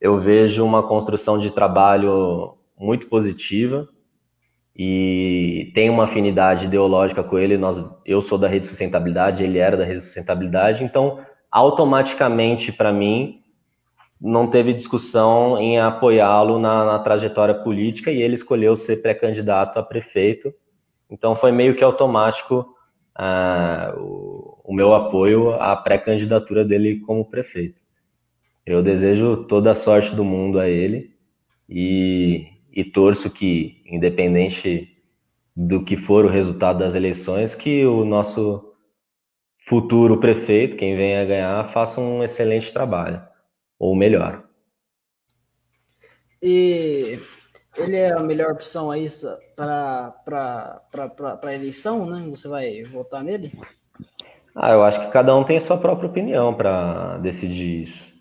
Eu 0.00 0.18
vejo 0.18 0.64
uma 0.64 0.82
construção 0.82 1.38
de 1.38 1.50
trabalho 1.50 2.54
muito 2.78 3.06
positiva 3.06 3.88
e 4.76 5.70
tem 5.74 5.90
uma 5.90 6.04
afinidade 6.04 6.66
ideológica 6.66 7.22
com 7.22 7.38
ele. 7.38 7.56
Nós, 7.56 7.82
eu 8.04 8.20
sou 8.22 8.38
da 8.38 8.48
rede 8.48 8.66
sustentabilidade, 8.66 9.44
ele 9.44 9.58
era 9.58 9.76
da 9.76 9.84
rede 9.84 10.00
sustentabilidade, 10.00 10.82
então 10.82 11.20
automaticamente 11.50 12.72
para 12.72 12.92
mim 12.92 13.41
não 14.22 14.46
teve 14.46 14.72
discussão 14.72 15.58
em 15.58 15.80
apoiá-lo 15.80 16.60
na, 16.60 16.84
na, 16.84 16.98
trajetória 17.00 17.54
política 17.54 18.12
e 18.12 18.22
ele 18.22 18.34
escolheu 18.34 18.76
ser 18.76 19.02
pré-candidato 19.02 19.78
a 19.78 19.82
prefeito. 19.82 20.54
Então 21.10 21.34
foi 21.34 21.50
meio 21.50 21.74
que 21.74 21.82
automático 21.82 22.72
uh, 23.18 23.98
o, 23.98 24.60
o, 24.64 24.72
meu 24.72 24.94
apoio 24.94 25.54
à 25.54 25.74
pré-candidatura 25.74 26.64
dele 26.64 27.00
como 27.00 27.28
prefeito. 27.28 27.82
Eu 28.64 28.80
desejo 28.80 29.44
toda 29.48 29.72
a 29.72 29.74
sorte 29.74 30.14
do 30.14 30.24
mundo 30.24 30.60
a 30.60 30.68
ele 30.68 31.16
e, 31.68 32.46
e 32.72 32.84
torço 32.84 33.28
que, 33.28 33.82
independente 33.84 34.88
do 35.54 35.84
que 35.84 35.96
for 35.96 36.24
o 36.24 36.28
resultado 36.28 36.78
das 36.78 36.94
eleições, 36.94 37.56
que 37.56 37.84
o 37.84 38.04
nosso 38.04 38.72
futuro 39.58 40.18
prefeito, 40.18 40.76
quem 40.76 40.96
venha 40.96 41.24
ganhar, 41.24 41.68
faça 41.70 42.00
um 42.00 42.22
excelente 42.22 42.72
trabalho 42.72 43.20
ou 43.82 43.96
melhor. 43.96 44.44
E 46.40 47.18
ele 47.76 47.96
é 47.96 48.12
a 48.12 48.22
melhor 48.22 48.52
opção 48.52 48.92
aí 48.92 49.08
para 49.56 50.14
a 51.42 51.54
eleição, 51.54 52.06
né? 52.06 52.24
Você 52.30 52.46
vai 52.46 52.84
votar 52.84 53.24
nele? 53.24 53.52
Ah, 54.54 54.70
eu 54.70 54.84
acho 54.84 55.00
que 55.00 55.10
cada 55.10 55.34
um 55.34 55.42
tem 55.42 55.56
a 55.56 55.60
sua 55.60 55.76
própria 55.78 56.08
opinião 56.08 56.54
para 56.54 57.18
decidir 57.18 57.82
isso. 57.82 58.12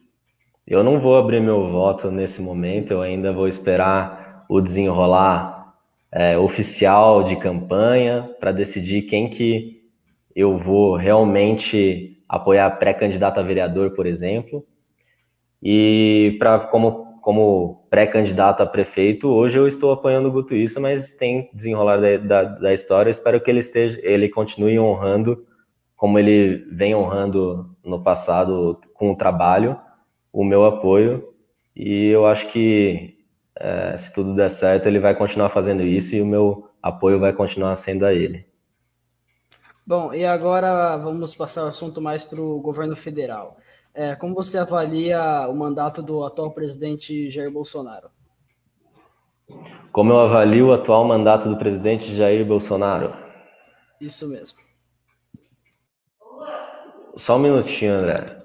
Eu 0.66 0.84
não 0.84 1.00
vou 1.00 1.16
abrir 1.16 1.40
meu 1.40 1.70
voto 1.70 2.10
nesse 2.10 2.42
momento, 2.42 2.92
eu 2.92 3.02
ainda 3.04 3.32
vou 3.32 3.48
esperar 3.48 4.46
o 4.50 4.60
desenrolar 4.62 5.76
é, 6.12 6.40
oficial 6.40 7.24
de 7.24 7.36
campanha 7.36 8.32
para 8.40 8.52
decidir 8.52 9.04
quem 9.04 9.30
que 9.30 9.84
eu 10.36 10.58
vou 10.58 10.96
realmente 10.96 12.18
apoiar 12.28 12.80
pré-candidato 12.80 13.40
a 13.40 13.44
vereador, 13.44 13.92
por 13.92 14.08
exemplo. 14.08 14.66
E 15.62 16.36
para 16.40 16.60
como 16.60 17.12
como 17.22 17.86
pré-candidato 17.90 18.64
a 18.64 18.66
prefeito, 18.66 19.30
hoje 19.30 19.58
eu 19.58 19.68
estou 19.68 19.92
apoiando 19.92 20.28
o 20.28 20.32
Guto 20.32 20.56
Issa, 20.56 20.80
mas 20.80 21.12
tem 21.12 21.50
desenrolar 21.54 21.98
da, 21.98 22.18
da, 22.18 22.44
da 22.44 22.74
história. 22.74 23.12
Espero 23.12 23.40
que 23.40 23.50
ele 23.50 23.60
esteja, 23.60 24.00
ele 24.02 24.28
continue 24.28 24.80
honrando, 24.80 25.46
como 25.96 26.18
ele 26.18 26.66
vem 26.72 26.96
honrando 26.96 27.76
no 27.86 28.02
passado 28.02 28.82
com 28.96 29.12
o 29.12 29.16
trabalho, 29.16 29.80
o 30.34 30.44
meu 30.44 30.66
apoio. 30.66 31.32
E 31.76 32.08
eu 32.08 32.26
acho 32.26 32.52
que 32.52 33.20
é, 33.56 33.96
se 33.98 34.12
tudo 34.12 34.36
der 34.36 34.50
certo, 34.50 34.88
ele 34.88 35.00
vai 35.00 35.16
continuar 35.16 35.50
fazendo 35.50 35.84
isso 35.84 36.16
e 36.16 36.22
o 36.22 36.26
meu 36.26 36.70
apoio 36.82 37.20
vai 37.20 37.34
continuar 37.34 37.76
sendo 37.76 38.06
a 38.06 38.14
ele. 38.14 38.46
Bom, 39.86 40.14
e 40.14 40.26
agora 40.26 40.98
vamos 40.98 41.36
passar 41.36 41.66
o 41.66 41.68
assunto 41.68 42.02
mais 42.02 42.24
para 42.24 42.42
o 42.42 42.60
governo 42.60 42.96
federal. 42.96 43.58
É, 43.94 44.16
como 44.16 44.34
você 44.34 44.58
avalia 44.58 45.48
o 45.50 45.56
mandato 45.56 46.02
do 46.02 46.24
atual 46.24 46.52
presidente 46.52 47.30
Jair 47.30 47.52
Bolsonaro? 47.52 48.10
Como 49.92 50.14
eu 50.14 50.20
avalio 50.20 50.68
o 50.68 50.74
atual 50.74 51.06
mandato 51.06 51.50
do 51.50 51.58
presidente 51.58 52.16
Jair 52.16 52.46
Bolsonaro? 52.46 53.14
Isso 54.00 54.28
mesmo. 54.28 54.58
Só 57.18 57.36
um 57.36 57.40
minutinho, 57.40 57.96
André. 57.96 58.42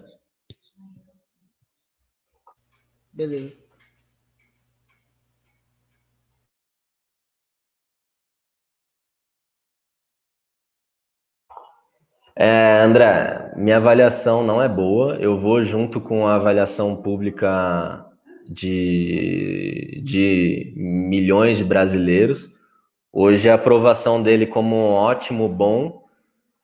Beleza. 3.12 3.65
É, 12.38 12.82
André, 12.82 13.52
minha 13.56 13.78
avaliação 13.78 14.44
não 14.44 14.62
é 14.62 14.68
boa. 14.68 15.16
Eu 15.16 15.40
vou 15.40 15.64
junto 15.64 16.00
com 16.00 16.26
a 16.26 16.34
avaliação 16.34 17.02
pública 17.02 18.04
de, 18.46 20.02
de 20.04 20.74
milhões 20.76 21.56
de 21.56 21.64
brasileiros. 21.64 22.54
Hoje 23.10 23.48
a 23.48 23.54
aprovação 23.54 24.22
dele 24.22 24.46
como 24.46 24.76
ótimo, 24.76 25.48
bom, 25.48 26.04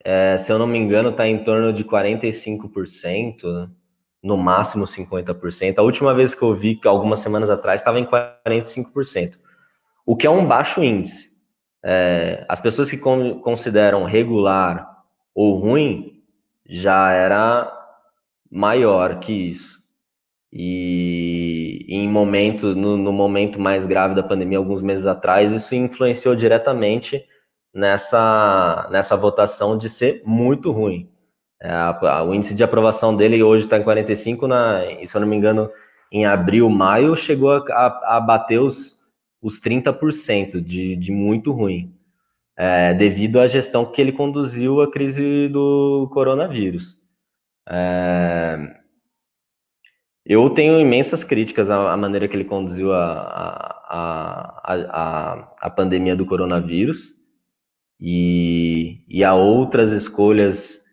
é, 0.05 0.37
se 0.37 0.53
eu 0.53 0.59
não 0.59 0.67
me 0.67 0.79
engano, 0.79 1.09
está 1.09 1.27
em 1.27 1.43
torno 1.43 1.73
de 1.73 1.83
45%, 1.85 3.71
no 4.23 4.37
máximo 4.37 4.85
50%. 4.85 5.79
A 5.79 5.83
última 5.83 6.13
vez 6.13 6.35
que 6.35 6.43
eu 6.43 6.55
vi, 6.55 6.79
algumas 6.85 7.21
semanas 7.21 7.49
atrás, 7.49 7.81
estava 7.81 7.99
em 7.99 8.05
45%, 8.07 9.39
o 10.05 10.15
que 10.15 10.27
é 10.27 10.31
um 10.31 10.47
baixo 10.47 10.83
índice. 10.83 11.33
É, 11.83 12.45
as 12.49 12.61
pessoas 12.61 12.91
que 12.91 12.99
consideram 12.99 14.05
regular 14.05 14.92
ou 15.35 15.59
ruim 15.59 16.23
já 16.66 17.11
era 17.12 17.73
maior 18.51 19.18
que 19.21 19.33
isso. 19.33 19.81
E 20.53 21.87
em 21.88 22.09
momento, 22.09 22.75
no, 22.75 22.97
no, 22.97 23.12
momento 23.12 23.59
mais 23.59 23.87
grave 23.87 24.14
da 24.14 24.23
pandemia, 24.23 24.59
alguns 24.59 24.83
meses 24.83 25.07
atrás, 25.07 25.51
isso 25.51 25.75
influenciou 25.75 26.37
diretamente 26.37 27.25
nessa, 27.75 28.87
nessa 28.90 29.16
votação 29.16 29.79
de 29.79 29.88
ser 29.88 30.23
muito 30.27 30.71
ruim. 30.71 31.09
É, 31.61 31.73
o 32.23 32.35
índice 32.35 32.55
de 32.55 32.62
aprovação 32.62 33.16
dele 33.16 33.42
hoje 33.42 33.64
está 33.64 33.79
em 33.79 33.83
45, 33.83 34.47
na, 34.47 34.83
se 35.07 35.14
eu 35.14 35.21
não 35.21 35.29
me 35.29 35.37
engano, 35.37 35.71
em 36.11 36.27
abril, 36.27 36.68
maio, 36.68 37.16
chegou 37.16 37.53
a, 37.53 37.59
a, 37.71 38.16
a 38.16 38.21
bater 38.21 38.59
os, 38.59 38.99
os 39.40 39.59
30% 39.59 40.61
de, 40.61 40.97
de 40.97 41.12
muito 41.12 41.51
ruim 41.51 41.95
é, 42.64 42.94
devido 42.94 43.40
à 43.40 43.48
gestão 43.48 43.85
que 43.85 44.01
ele 44.01 44.12
conduziu 44.12 44.81
à 44.81 44.88
crise 44.88 45.48
do 45.48 46.09
coronavírus. 46.12 46.96
É, 47.68 48.57
eu 50.25 50.48
tenho 50.51 50.79
imensas 50.79 51.25
críticas 51.25 51.72
à, 51.72 51.92
à, 51.92 51.96
maneira 51.96 52.29
que 52.29 52.37
ele 52.37 52.44
conduziu 52.44 52.92
a, 52.92 53.03
a, 53.88 54.62
a, 54.64 55.55
a 55.61 55.70
pandemia 55.70 56.14
do 56.14 56.25
coronavírus 56.25 57.16
e, 58.01 58.98
e 59.09 59.25
a 59.25 59.35
outras 59.35 59.90
escolhas 59.90 60.85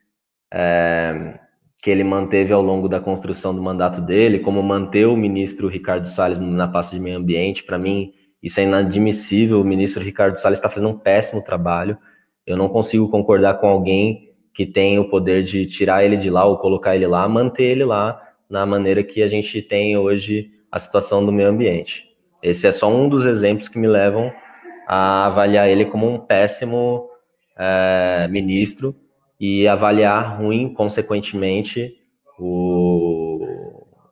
é, 0.52 1.40
que 1.84 1.92
ele 1.92 2.04
manteve 2.04 2.52
ao 2.52 2.64
longo 2.64 2.90
da 2.90 3.00
construção 3.00 3.54
do 3.54 3.62
mandato 3.62 4.02
dele, 4.02 4.40
como 4.40 4.64
manter 4.64 5.06
o 5.06 5.16
ministro 5.16 5.68
Ricardo 5.68 6.08
Salles 6.08 6.40
na 6.40 6.68
pasta 6.68 6.96
de 6.96 7.02
meio 7.02 7.20
ambiente, 7.20 7.62
para 7.62 7.78
mim 7.78 8.12
isso 8.42 8.60
é 8.60 8.64
inadmissível. 8.64 9.62
O 9.62 9.66
ministro 9.66 10.04
Ricardo 10.04 10.38
Salles 10.38 10.60
está 10.60 10.70
fazendo 10.70 10.90
um 10.90 10.98
péssimo 10.98 11.44
trabalho. 11.44 11.98
Eu 12.46 12.58
não 12.58 12.70
consigo 12.70 13.10
concordar 13.10 13.56
com 13.56 13.68
alguém 13.68 14.30
que 14.54 14.66
tem 14.66 15.00
o 15.00 15.10
poder 15.10 15.44
de 15.44 15.66
tirar 15.66 16.04
ele 16.04 16.18
de 16.18 16.30
lá 16.30 16.46
ou 16.46 16.58
colocar 16.58 16.96
ele 16.96 17.08
lá, 17.08 17.28
manter 17.28 17.64
ele 17.64 17.86
lá 17.86 18.22
na 18.50 18.66
maneira 18.66 19.04
que 19.04 19.22
a 19.22 19.28
gente 19.28 19.62
tem 19.62 19.96
hoje 19.98 20.52
a 20.72 20.80
situação 20.80 21.26
do 21.26 21.32
meio 21.32 21.50
ambiente. 21.50 22.06
Esse 22.42 22.68
é 22.68 22.72
só 22.72 22.90
um 22.90 23.08
dos 23.08 23.26
exemplos 23.26 23.68
que 23.68 23.78
me 23.78 23.88
levam 23.88 24.32
a 24.88 25.28
avaliar 25.28 25.70
ele 25.70 25.86
como 25.86 26.10
um 26.10 26.18
péssimo 26.18 27.10
é, 27.58 28.28
ministro 28.30 28.96
e 29.40 29.68
avaliar 29.68 30.40
ruim, 30.40 30.74
consequentemente, 30.74 31.94
o, 32.40 32.69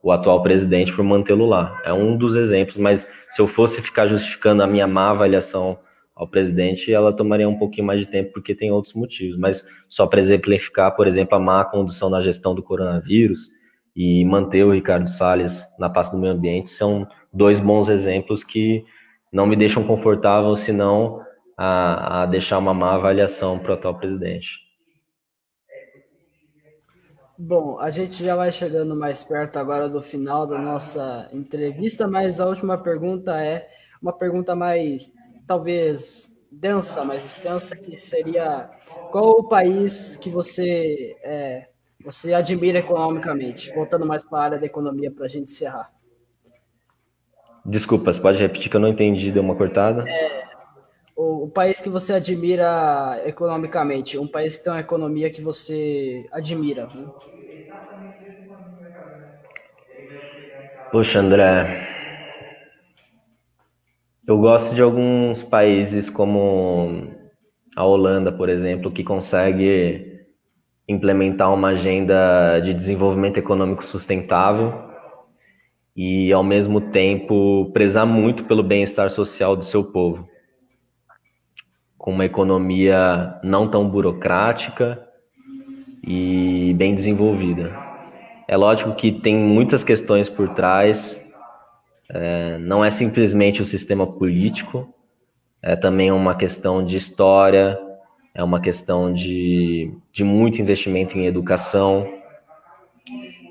o 0.07 0.11
atual 0.13 0.41
presidente 0.41 0.93
por 0.93 1.03
mantê-lo 1.03 1.45
lá. 1.45 1.81
É 1.83 1.91
um 1.91 2.15
dos 2.15 2.33
exemplos, 2.33 2.77
mas 2.77 3.05
se 3.29 3.41
eu 3.41 3.45
fosse 3.47 3.81
ficar 3.81 4.07
justificando 4.07 4.63
a 4.63 4.67
minha 4.67 4.87
má 4.87 5.09
avaliação 5.09 5.77
ao 6.15 6.25
presidente, 6.25 6.93
ela 6.93 7.11
tomaria 7.11 7.47
um 7.47 7.57
pouquinho 7.57 7.87
mais 7.87 7.99
de 7.99 8.05
tempo, 8.05 8.31
porque 8.31 8.55
tem 8.55 8.71
outros 8.71 8.93
motivos. 8.93 9.37
Mas 9.37 9.67
só 9.89 10.07
para 10.07 10.21
exemplificar, 10.21 10.95
por 10.95 11.07
exemplo, 11.07 11.35
a 11.35 11.39
má 11.41 11.65
condução 11.65 12.09
na 12.09 12.21
gestão 12.21 12.55
do 12.55 12.63
coronavírus 12.63 13.49
e 13.93 14.23
manter 14.23 14.63
o 14.63 14.71
Ricardo 14.71 15.09
Salles 15.09 15.65
na 15.77 15.89
pasta 15.89 16.15
do 16.15 16.21
meio 16.21 16.31
ambiente 16.31 16.69
são 16.69 17.05
dois 17.33 17.59
bons 17.59 17.89
exemplos 17.89 18.45
que 18.45 18.85
não 19.29 19.45
me 19.45 19.57
deixam 19.57 19.83
confortável, 19.83 20.55
senão 20.55 21.19
a, 21.57 22.23
a 22.23 22.25
deixar 22.27 22.59
uma 22.59 22.73
má 22.73 22.95
avaliação 22.95 23.59
para 23.59 23.71
o 23.71 23.73
atual 23.73 23.95
presidente. 23.95 24.66
Bom, 27.39 27.77
a 27.79 27.91
gente 27.91 28.23
já 28.23 28.35
vai 28.35 28.51
chegando 28.51 28.95
mais 28.95 29.23
perto 29.23 29.57
agora 29.57 29.87
do 29.87 30.01
final 30.01 30.47
da 30.47 30.59
nossa 30.59 31.29
entrevista, 31.31 32.07
mas 32.07 32.39
a 32.39 32.47
última 32.47 32.79
pergunta 32.79 33.39
é 33.39 33.69
uma 34.01 34.11
pergunta 34.11 34.55
mais, 34.55 35.13
talvez, 35.45 36.35
densa, 36.51 37.05
mais 37.05 37.23
extensa, 37.23 37.75
que 37.75 37.95
seria 37.95 38.67
qual 39.11 39.29
o 39.39 39.47
país 39.47 40.15
que 40.15 40.31
você, 40.31 41.15
é, 41.21 41.67
você 42.03 42.33
admira 42.33 42.79
economicamente? 42.79 43.71
Voltando 43.71 44.05
mais 44.05 44.23
para 44.23 44.39
a 44.39 44.43
área 44.43 44.59
da 44.59 44.65
economia 44.65 45.11
para 45.11 45.25
a 45.25 45.29
gente 45.29 45.51
encerrar. 45.51 45.91
Desculpa, 47.63 48.11
você 48.11 48.19
pode 48.19 48.39
repetir 48.39 48.71
que 48.71 48.75
eu 48.75 48.81
não 48.81 48.87
entendi, 48.87 49.31
deu 49.31 49.43
uma 49.43 49.55
cortada? 49.55 50.09
É, 50.09 50.43
o, 51.17 51.49
país 51.49 51.81
que 51.81 51.89
você 51.89 52.13
admira 52.13 53.19
economicamente, 53.25 54.19
um 54.19 54.27
país 54.27 54.55
que 54.55 54.63
tem 54.63 54.71
uma 54.71 54.79
economia 54.79 55.31
que 55.31 55.41
você 55.41 56.27
admira. 56.31 56.85
Né? 56.85 57.07
Poxa, 60.91 61.19
André, 61.19 61.87
eu 64.27 64.37
gosto 64.37 64.75
de 64.75 64.81
alguns 64.81 65.41
países 65.41 66.07
como 66.07 67.07
a 67.75 67.83
Holanda, 67.83 68.31
por 68.31 68.47
exemplo, 68.47 68.91
que 68.91 69.03
consegue 69.03 70.21
implementar 70.87 71.51
uma 71.51 71.69
agenda 71.69 72.59
de 72.59 72.73
desenvolvimento 72.75 73.37
econômico 73.37 73.83
sustentável 73.83 74.71
e, 75.95 76.31
ao 76.31 76.43
mesmo 76.43 76.79
tempo, 76.79 77.71
prezar 77.73 78.05
muito 78.05 78.45
pelo 78.45 78.61
bem-estar 78.61 79.09
social 79.09 79.55
do 79.55 79.65
seu 79.65 79.91
povo 79.91 80.29
com 82.07 82.13
uma 82.13 82.23
economia 82.23 83.37
não 83.43 83.69
tão 83.69 83.89
burocrática 83.89 85.05
e 86.01 86.73
bem 86.77 86.95
desenvolvida. 86.95 87.77
É 88.47 88.55
lógico 88.55 88.95
que 88.95 89.11
tem 89.11 89.35
muitas 89.35 89.83
questões 89.83 90.29
por 90.29 90.53
trás, 90.53 91.21
é, 92.07 92.57
não 92.59 92.85
é 92.85 92.89
simplesmente 92.89 93.61
o 93.61 93.65
sistema 93.65 94.07
político, 94.07 94.87
é 95.61 95.75
também 95.75 96.09
uma 96.09 96.33
questão 96.33 96.81
de 96.81 96.95
história, 96.95 97.77
é 98.33 98.41
uma 98.41 98.61
questão 98.61 99.11
de, 99.11 99.91
de 100.09 100.23
muito 100.23 100.61
investimento 100.61 101.17
em 101.17 101.25
educação, 101.25 102.07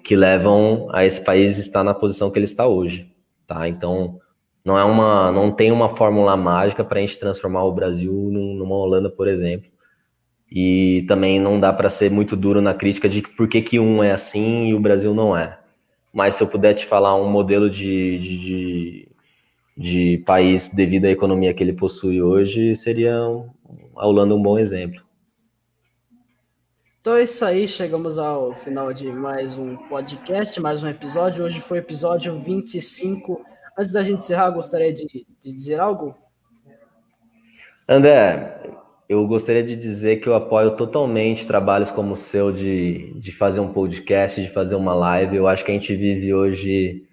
que 0.02 0.16
levam 0.16 0.88
a 0.94 1.04
esse 1.04 1.22
país 1.22 1.58
estar 1.58 1.84
na 1.84 1.92
posição 1.92 2.30
que 2.30 2.38
ele 2.38 2.46
está 2.46 2.66
hoje, 2.66 3.12
tá? 3.46 3.68
Então, 3.68 4.18
não 4.66 4.76
é 4.76 4.84
uma, 4.84 5.30
não 5.30 5.52
tem 5.52 5.70
uma 5.70 5.94
fórmula 5.94 6.36
mágica 6.36 6.82
para 6.82 6.98
a 6.98 7.00
gente 7.00 7.20
transformar 7.20 7.62
o 7.62 7.72
Brasil 7.72 8.12
numa 8.12 8.74
Holanda, 8.74 9.08
por 9.08 9.28
exemplo. 9.28 9.70
E 10.50 11.04
também 11.06 11.40
não 11.40 11.60
dá 11.60 11.72
para 11.72 11.88
ser 11.88 12.10
muito 12.10 12.34
duro 12.34 12.60
na 12.60 12.74
crítica 12.74 13.08
de 13.08 13.22
por 13.22 13.46
que, 13.46 13.62
que 13.62 13.78
um 13.78 14.02
é 14.02 14.10
assim 14.10 14.66
e 14.66 14.74
o 14.74 14.80
Brasil 14.80 15.14
não 15.14 15.36
é. 15.36 15.56
Mas 16.12 16.34
se 16.34 16.42
eu 16.42 16.48
puder 16.48 16.74
te 16.74 16.84
falar 16.84 17.14
um 17.14 17.30
modelo 17.30 17.70
de, 17.70 18.18
de, 18.18 18.38
de, 18.38 19.08
de 19.76 20.18
país 20.26 20.68
devido 20.68 21.04
à 21.04 21.10
economia 21.10 21.54
que 21.54 21.62
ele 21.62 21.72
possui 21.72 22.20
hoje, 22.20 22.74
seria 22.74 23.14
a 23.14 24.04
Holanda 24.04 24.34
um 24.34 24.42
bom 24.42 24.58
exemplo. 24.58 25.00
Então 27.00 27.14
é 27.14 27.22
isso 27.22 27.44
aí, 27.44 27.68
chegamos 27.68 28.18
ao 28.18 28.52
final 28.52 28.92
de 28.92 29.12
mais 29.12 29.56
um 29.56 29.76
podcast, 29.76 30.60
mais 30.60 30.82
um 30.82 30.88
episódio. 30.88 31.44
Hoje 31.44 31.60
foi 31.60 31.78
o 31.78 31.82
episódio 31.82 32.36
25. 32.36 33.55
Antes 33.76 33.92
da 33.92 34.02
gente 34.02 34.20
encerrar, 34.20 34.50
gostaria 34.50 34.92
de, 34.92 35.06
de 35.06 35.52
dizer 35.52 35.78
algo? 35.78 36.14
André, 37.88 38.60
eu 39.08 39.26
gostaria 39.26 39.62
de 39.62 39.76
dizer 39.76 40.16
que 40.16 40.28
eu 40.28 40.34
apoio 40.34 40.76
totalmente 40.76 41.46
trabalhos 41.46 41.90
como 41.90 42.14
o 42.14 42.16
seu 42.16 42.50
de, 42.50 43.12
de 43.20 43.32
fazer 43.32 43.60
um 43.60 43.72
podcast, 43.72 44.40
de 44.40 44.48
fazer 44.48 44.74
uma 44.74 44.94
live. 44.94 45.36
Eu 45.36 45.46
acho 45.46 45.64
que 45.64 45.70
a 45.70 45.74
gente 45.74 45.94
vive 45.94 46.34
hoje 46.34 47.04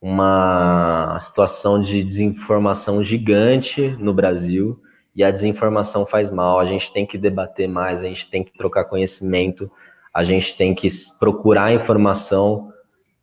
uma 0.00 1.16
situação 1.18 1.82
de 1.82 2.02
desinformação 2.04 3.02
gigante 3.02 3.96
no 3.98 4.12
Brasil 4.12 4.80
e 5.16 5.24
a 5.24 5.30
desinformação 5.30 6.04
faz 6.04 6.30
mal. 6.30 6.60
A 6.60 6.64
gente 6.64 6.92
tem 6.92 7.06
que 7.06 7.16
debater 7.16 7.68
mais, 7.68 8.00
a 8.00 8.08
gente 8.08 8.30
tem 8.30 8.44
que 8.44 8.52
trocar 8.56 8.84
conhecimento, 8.84 9.70
a 10.12 10.24
gente 10.24 10.56
tem 10.56 10.74
que 10.74 10.88
procurar 11.18 11.72
informação, 11.72 12.72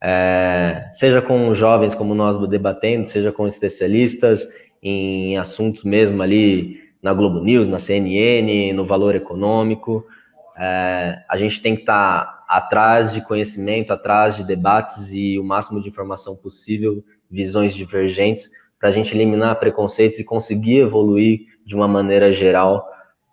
é, 0.08 0.88
seja 0.92 1.20
com 1.20 1.56
jovens 1.56 1.96
como 1.96 2.14
nós 2.14 2.38
debatendo, 2.48 3.08
seja 3.08 3.32
com 3.32 3.48
especialistas 3.48 4.48
em 4.84 5.36
assuntos 5.36 5.84
mesmo 5.84 6.22
ali 6.22 6.80
na 7.02 7.12
Globo 7.12 7.44
News, 7.44 7.68
na 7.68 7.80
CNN, 7.80 8.72
no 8.72 8.86
valor 8.86 9.16
econômico. 9.16 10.06
É, 10.56 11.24
a 11.28 11.36
gente 11.38 11.60
tem 11.60 11.74
que 11.74 11.82
estar 11.82 12.24
tá 12.24 12.46
atrás 12.48 13.14
de 13.14 13.22
conhecimento, 13.22 13.92
atrás 13.92 14.36
de 14.36 14.44
debates 14.44 15.12
e 15.12 15.40
o 15.40 15.44
máximo 15.44 15.82
de 15.82 15.90
informação 15.90 16.36
possível, 16.36 17.04
visões 17.28 17.74
divergentes, 17.74 18.52
para 18.80 18.90
a 18.90 18.92
gente 18.92 19.16
eliminar 19.16 19.60
preconceitos 19.60 20.20
e 20.20 20.24
conseguir 20.24 20.82
evoluir 20.82 21.48
de 21.66 21.74
uma 21.74 21.88
maneira 21.88 22.32
geral, 22.32 22.88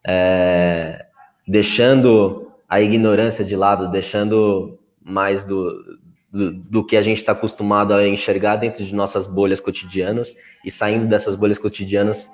é, 0.06 1.04
deixando 1.46 2.50
a 2.66 2.80
ignorância 2.80 3.44
de 3.44 3.54
lado, 3.54 3.90
deixando 3.90 4.78
mais 5.04 5.44
do, 5.44 6.00
do, 6.32 6.52
do 6.52 6.86
que 6.86 6.96
a 6.96 7.02
gente 7.02 7.18
está 7.18 7.32
acostumado 7.32 7.92
a 7.92 8.08
enxergar 8.08 8.56
dentro 8.56 8.84
de 8.84 8.94
nossas 8.94 9.26
bolhas 9.26 9.60
cotidianas 9.60 10.34
e 10.64 10.70
saindo 10.70 11.06
dessas 11.06 11.36
bolhas 11.36 11.58
cotidianas 11.58 12.28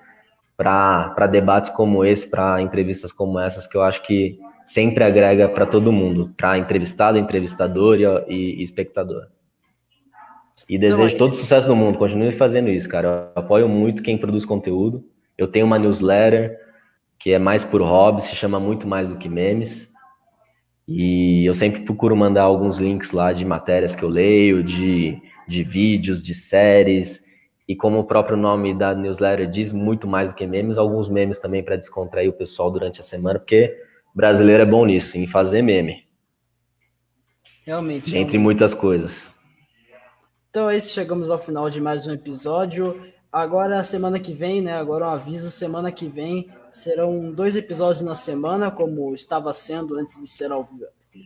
para 0.56 1.26
debates 1.26 1.70
como 1.70 2.04
esse, 2.04 2.30
para 2.30 2.62
entrevistas 2.62 3.12
como 3.12 3.38
essas, 3.38 3.66
que 3.66 3.76
eu 3.76 3.82
acho 3.82 4.02
que 4.02 4.38
sempre 4.64 5.02
agrega 5.02 5.48
para 5.48 5.66
todo 5.66 5.92
mundo, 5.92 6.32
para 6.36 6.58
entrevistado, 6.58 7.18
entrevistador 7.18 7.98
e, 8.28 8.34
e 8.58 8.62
espectador. 8.62 9.26
E 10.68 10.76
desejo 10.78 11.14
então, 11.14 11.18
todo 11.18 11.36
sucesso 11.36 11.66
do 11.66 11.76
mundo. 11.76 11.98
Continue 11.98 12.32
fazendo 12.32 12.68
isso, 12.68 12.88
cara. 12.88 13.30
Eu 13.34 13.42
apoio 13.42 13.68
muito 13.68 14.02
quem 14.02 14.18
produz 14.18 14.44
conteúdo. 14.44 15.04
Eu 15.36 15.46
tenho 15.46 15.64
uma 15.64 15.78
newsletter 15.78 16.58
que 17.18 17.32
é 17.32 17.38
mais 17.38 17.64
por 17.64 17.80
hobby, 17.80 18.22
se 18.22 18.34
chama 18.34 18.60
Muito 18.60 18.86
Mais 18.86 19.08
do 19.08 19.16
que 19.16 19.28
Memes. 19.28 19.92
E 20.88 21.44
eu 21.44 21.52
sempre 21.52 21.82
procuro 21.82 22.16
mandar 22.16 22.44
alguns 22.44 22.78
links 22.78 23.12
lá 23.12 23.30
de 23.30 23.44
matérias 23.44 23.94
que 23.94 24.02
eu 24.02 24.08
leio, 24.08 24.64
de, 24.64 25.20
de 25.46 25.62
vídeos, 25.62 26.22
de 26.22 26.34
séries. 26.34 27.22
E 27.68 27.76
como 27.76 27.98
o 27.98 28.04
próprio 28.04 28.38
nome 28.38 28.72
da 28.72 28.94
newsletter 28.94 29.50
diz, 29.50 29.70
muito 29.70 30.08
mais 30.08 30.30
do 30.30 30.34
que 30.34 30.46
memes, 30.46 30.78
alguns 30.78 31.10
memes 31.10 31.38
também 31.38 31.62
para 31.62 31.76
descontrair 31.76 32.30
o 32.30 32.32
pessoal 32.32 32.70
durante 32.70 33.00
a 33.00 33.04
semana, 33.04 33.38
porque 33.38 33.76
brasileiro 34.14 34.62
é 34.62 34.66
bom 34.66 34.86
nisso, 34.86 35.18
em 35.18 35.26
fazer 35.26 35.60
meme. 35.60 36.08
Realmente. 37.66 38.06
Entre 38.06 38.12
realmente. 38.12 38.38
muitas 38.38 38.72
coisas. 38.72 39.30
Então 40.48 40.70
é 40.70 40.78
isso, 40.78 40.94
chegamos 40.94 41.30
ao 41.30 41.36
final 41.36 41.68
de 41.68 41.82
mais 41.82 42.06
um 42.06 42.14
episódio. 42.14 42.98
Agora, 43.32 43.84
semana 43.84 44.18
que 44.18 44.32
vem, 44.32 44.62
né? 44.62 44.72
Agora 44.72 45.06
um 45.06 45.10
aviso: 45.10 45.50
semana 45.50 45.92
que 45.92 46.08
vem 46.08 46.50
serão 46.72 47.30
dois 47.30 47.56
episódios 47.56 48.02
na 48.02 48.14
semana, 48.14 48.70
como 48.70 49.14
estava 49.14 49.52
sendo 49.52 49.98
antes 49.98 50.20
de 50.20 50.26
ser 50.26 50.50
ao, 50.50 50.66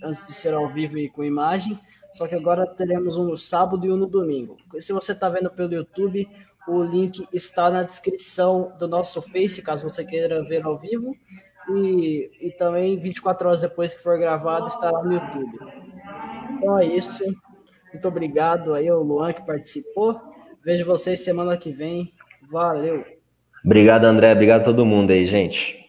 antes 0.02 0.26
de 0.26 0.32
ser 0.32 0.52
ao 0.54 0.68
vivo 0.72 0.98
e 0.98 1.08
com 1.08 1.22
imagem. 1.22 1.78
Só 2.12 2.26
que 2.26 2.34
agora 2.34 2.66
teremos 2.66 3.16
um 3.16 3.24
no 3.24 3.36
sábado 3.36 3.86
e 3.86 3.92
um 3.92 3.96
no 3.96 4.06
domingo. 4.06 4.56
Se 4.80 4.92
você 4.92 5.12
está 5.12 5.28
vendo 5.28 5.50
pelo 5.50 5.72
YouTube, 5.72 6.28
o 6.68 6.82
link 6.82 7.26
está 7.32 7.70
na 7.70 7.82
descrição 7.82 8.72
do 8.78 8.86
nosso 8.86 9.22
Face, 9.22 9.62
caso 9.62 9.88
você 9.88 10.04
queira 10.04 10.42
ver 10.42 10.64
ao 10.64 10.76
vivo. 10.76 11.16
E, 11.70 12.30
e 12.40 12.50
também 12.58 12.98
24 12.98 13.46
horas 13.46 13.60
depois 13.60 13.94
que 13.94 14.02
for 14.02 14.18
gravado 14.18 14.66
estará 14.66 15.00
no 15.02 15.12
YouTube. 15.12 15.58
Então 16.58 16.78
é 16.78 16.84
isso. 16.84 17.24
Muito 17.92 18.08
obrigado 18.08 18.74
aí 18.74 18.88
ao 18.88 19.02
Luan 19.02 19.32
que 19.32 19.46
participou. 19.46 20.31
Vejo 20.64 20.84
vocês 20.84 21.20
semana 21.20 21.56
que 21.56 21.72
vem. 21.72 22.12
Valeu. 22.50 23.04
Obrigado, 23.64 24.04
André. 24.04 24.32
Obrigado 24.32 24.62
a 24.62 24.64
todo 24.64 24.86
mundo 24.86 25.10
aí, 25.10 25.26
gente. 25.26 25.81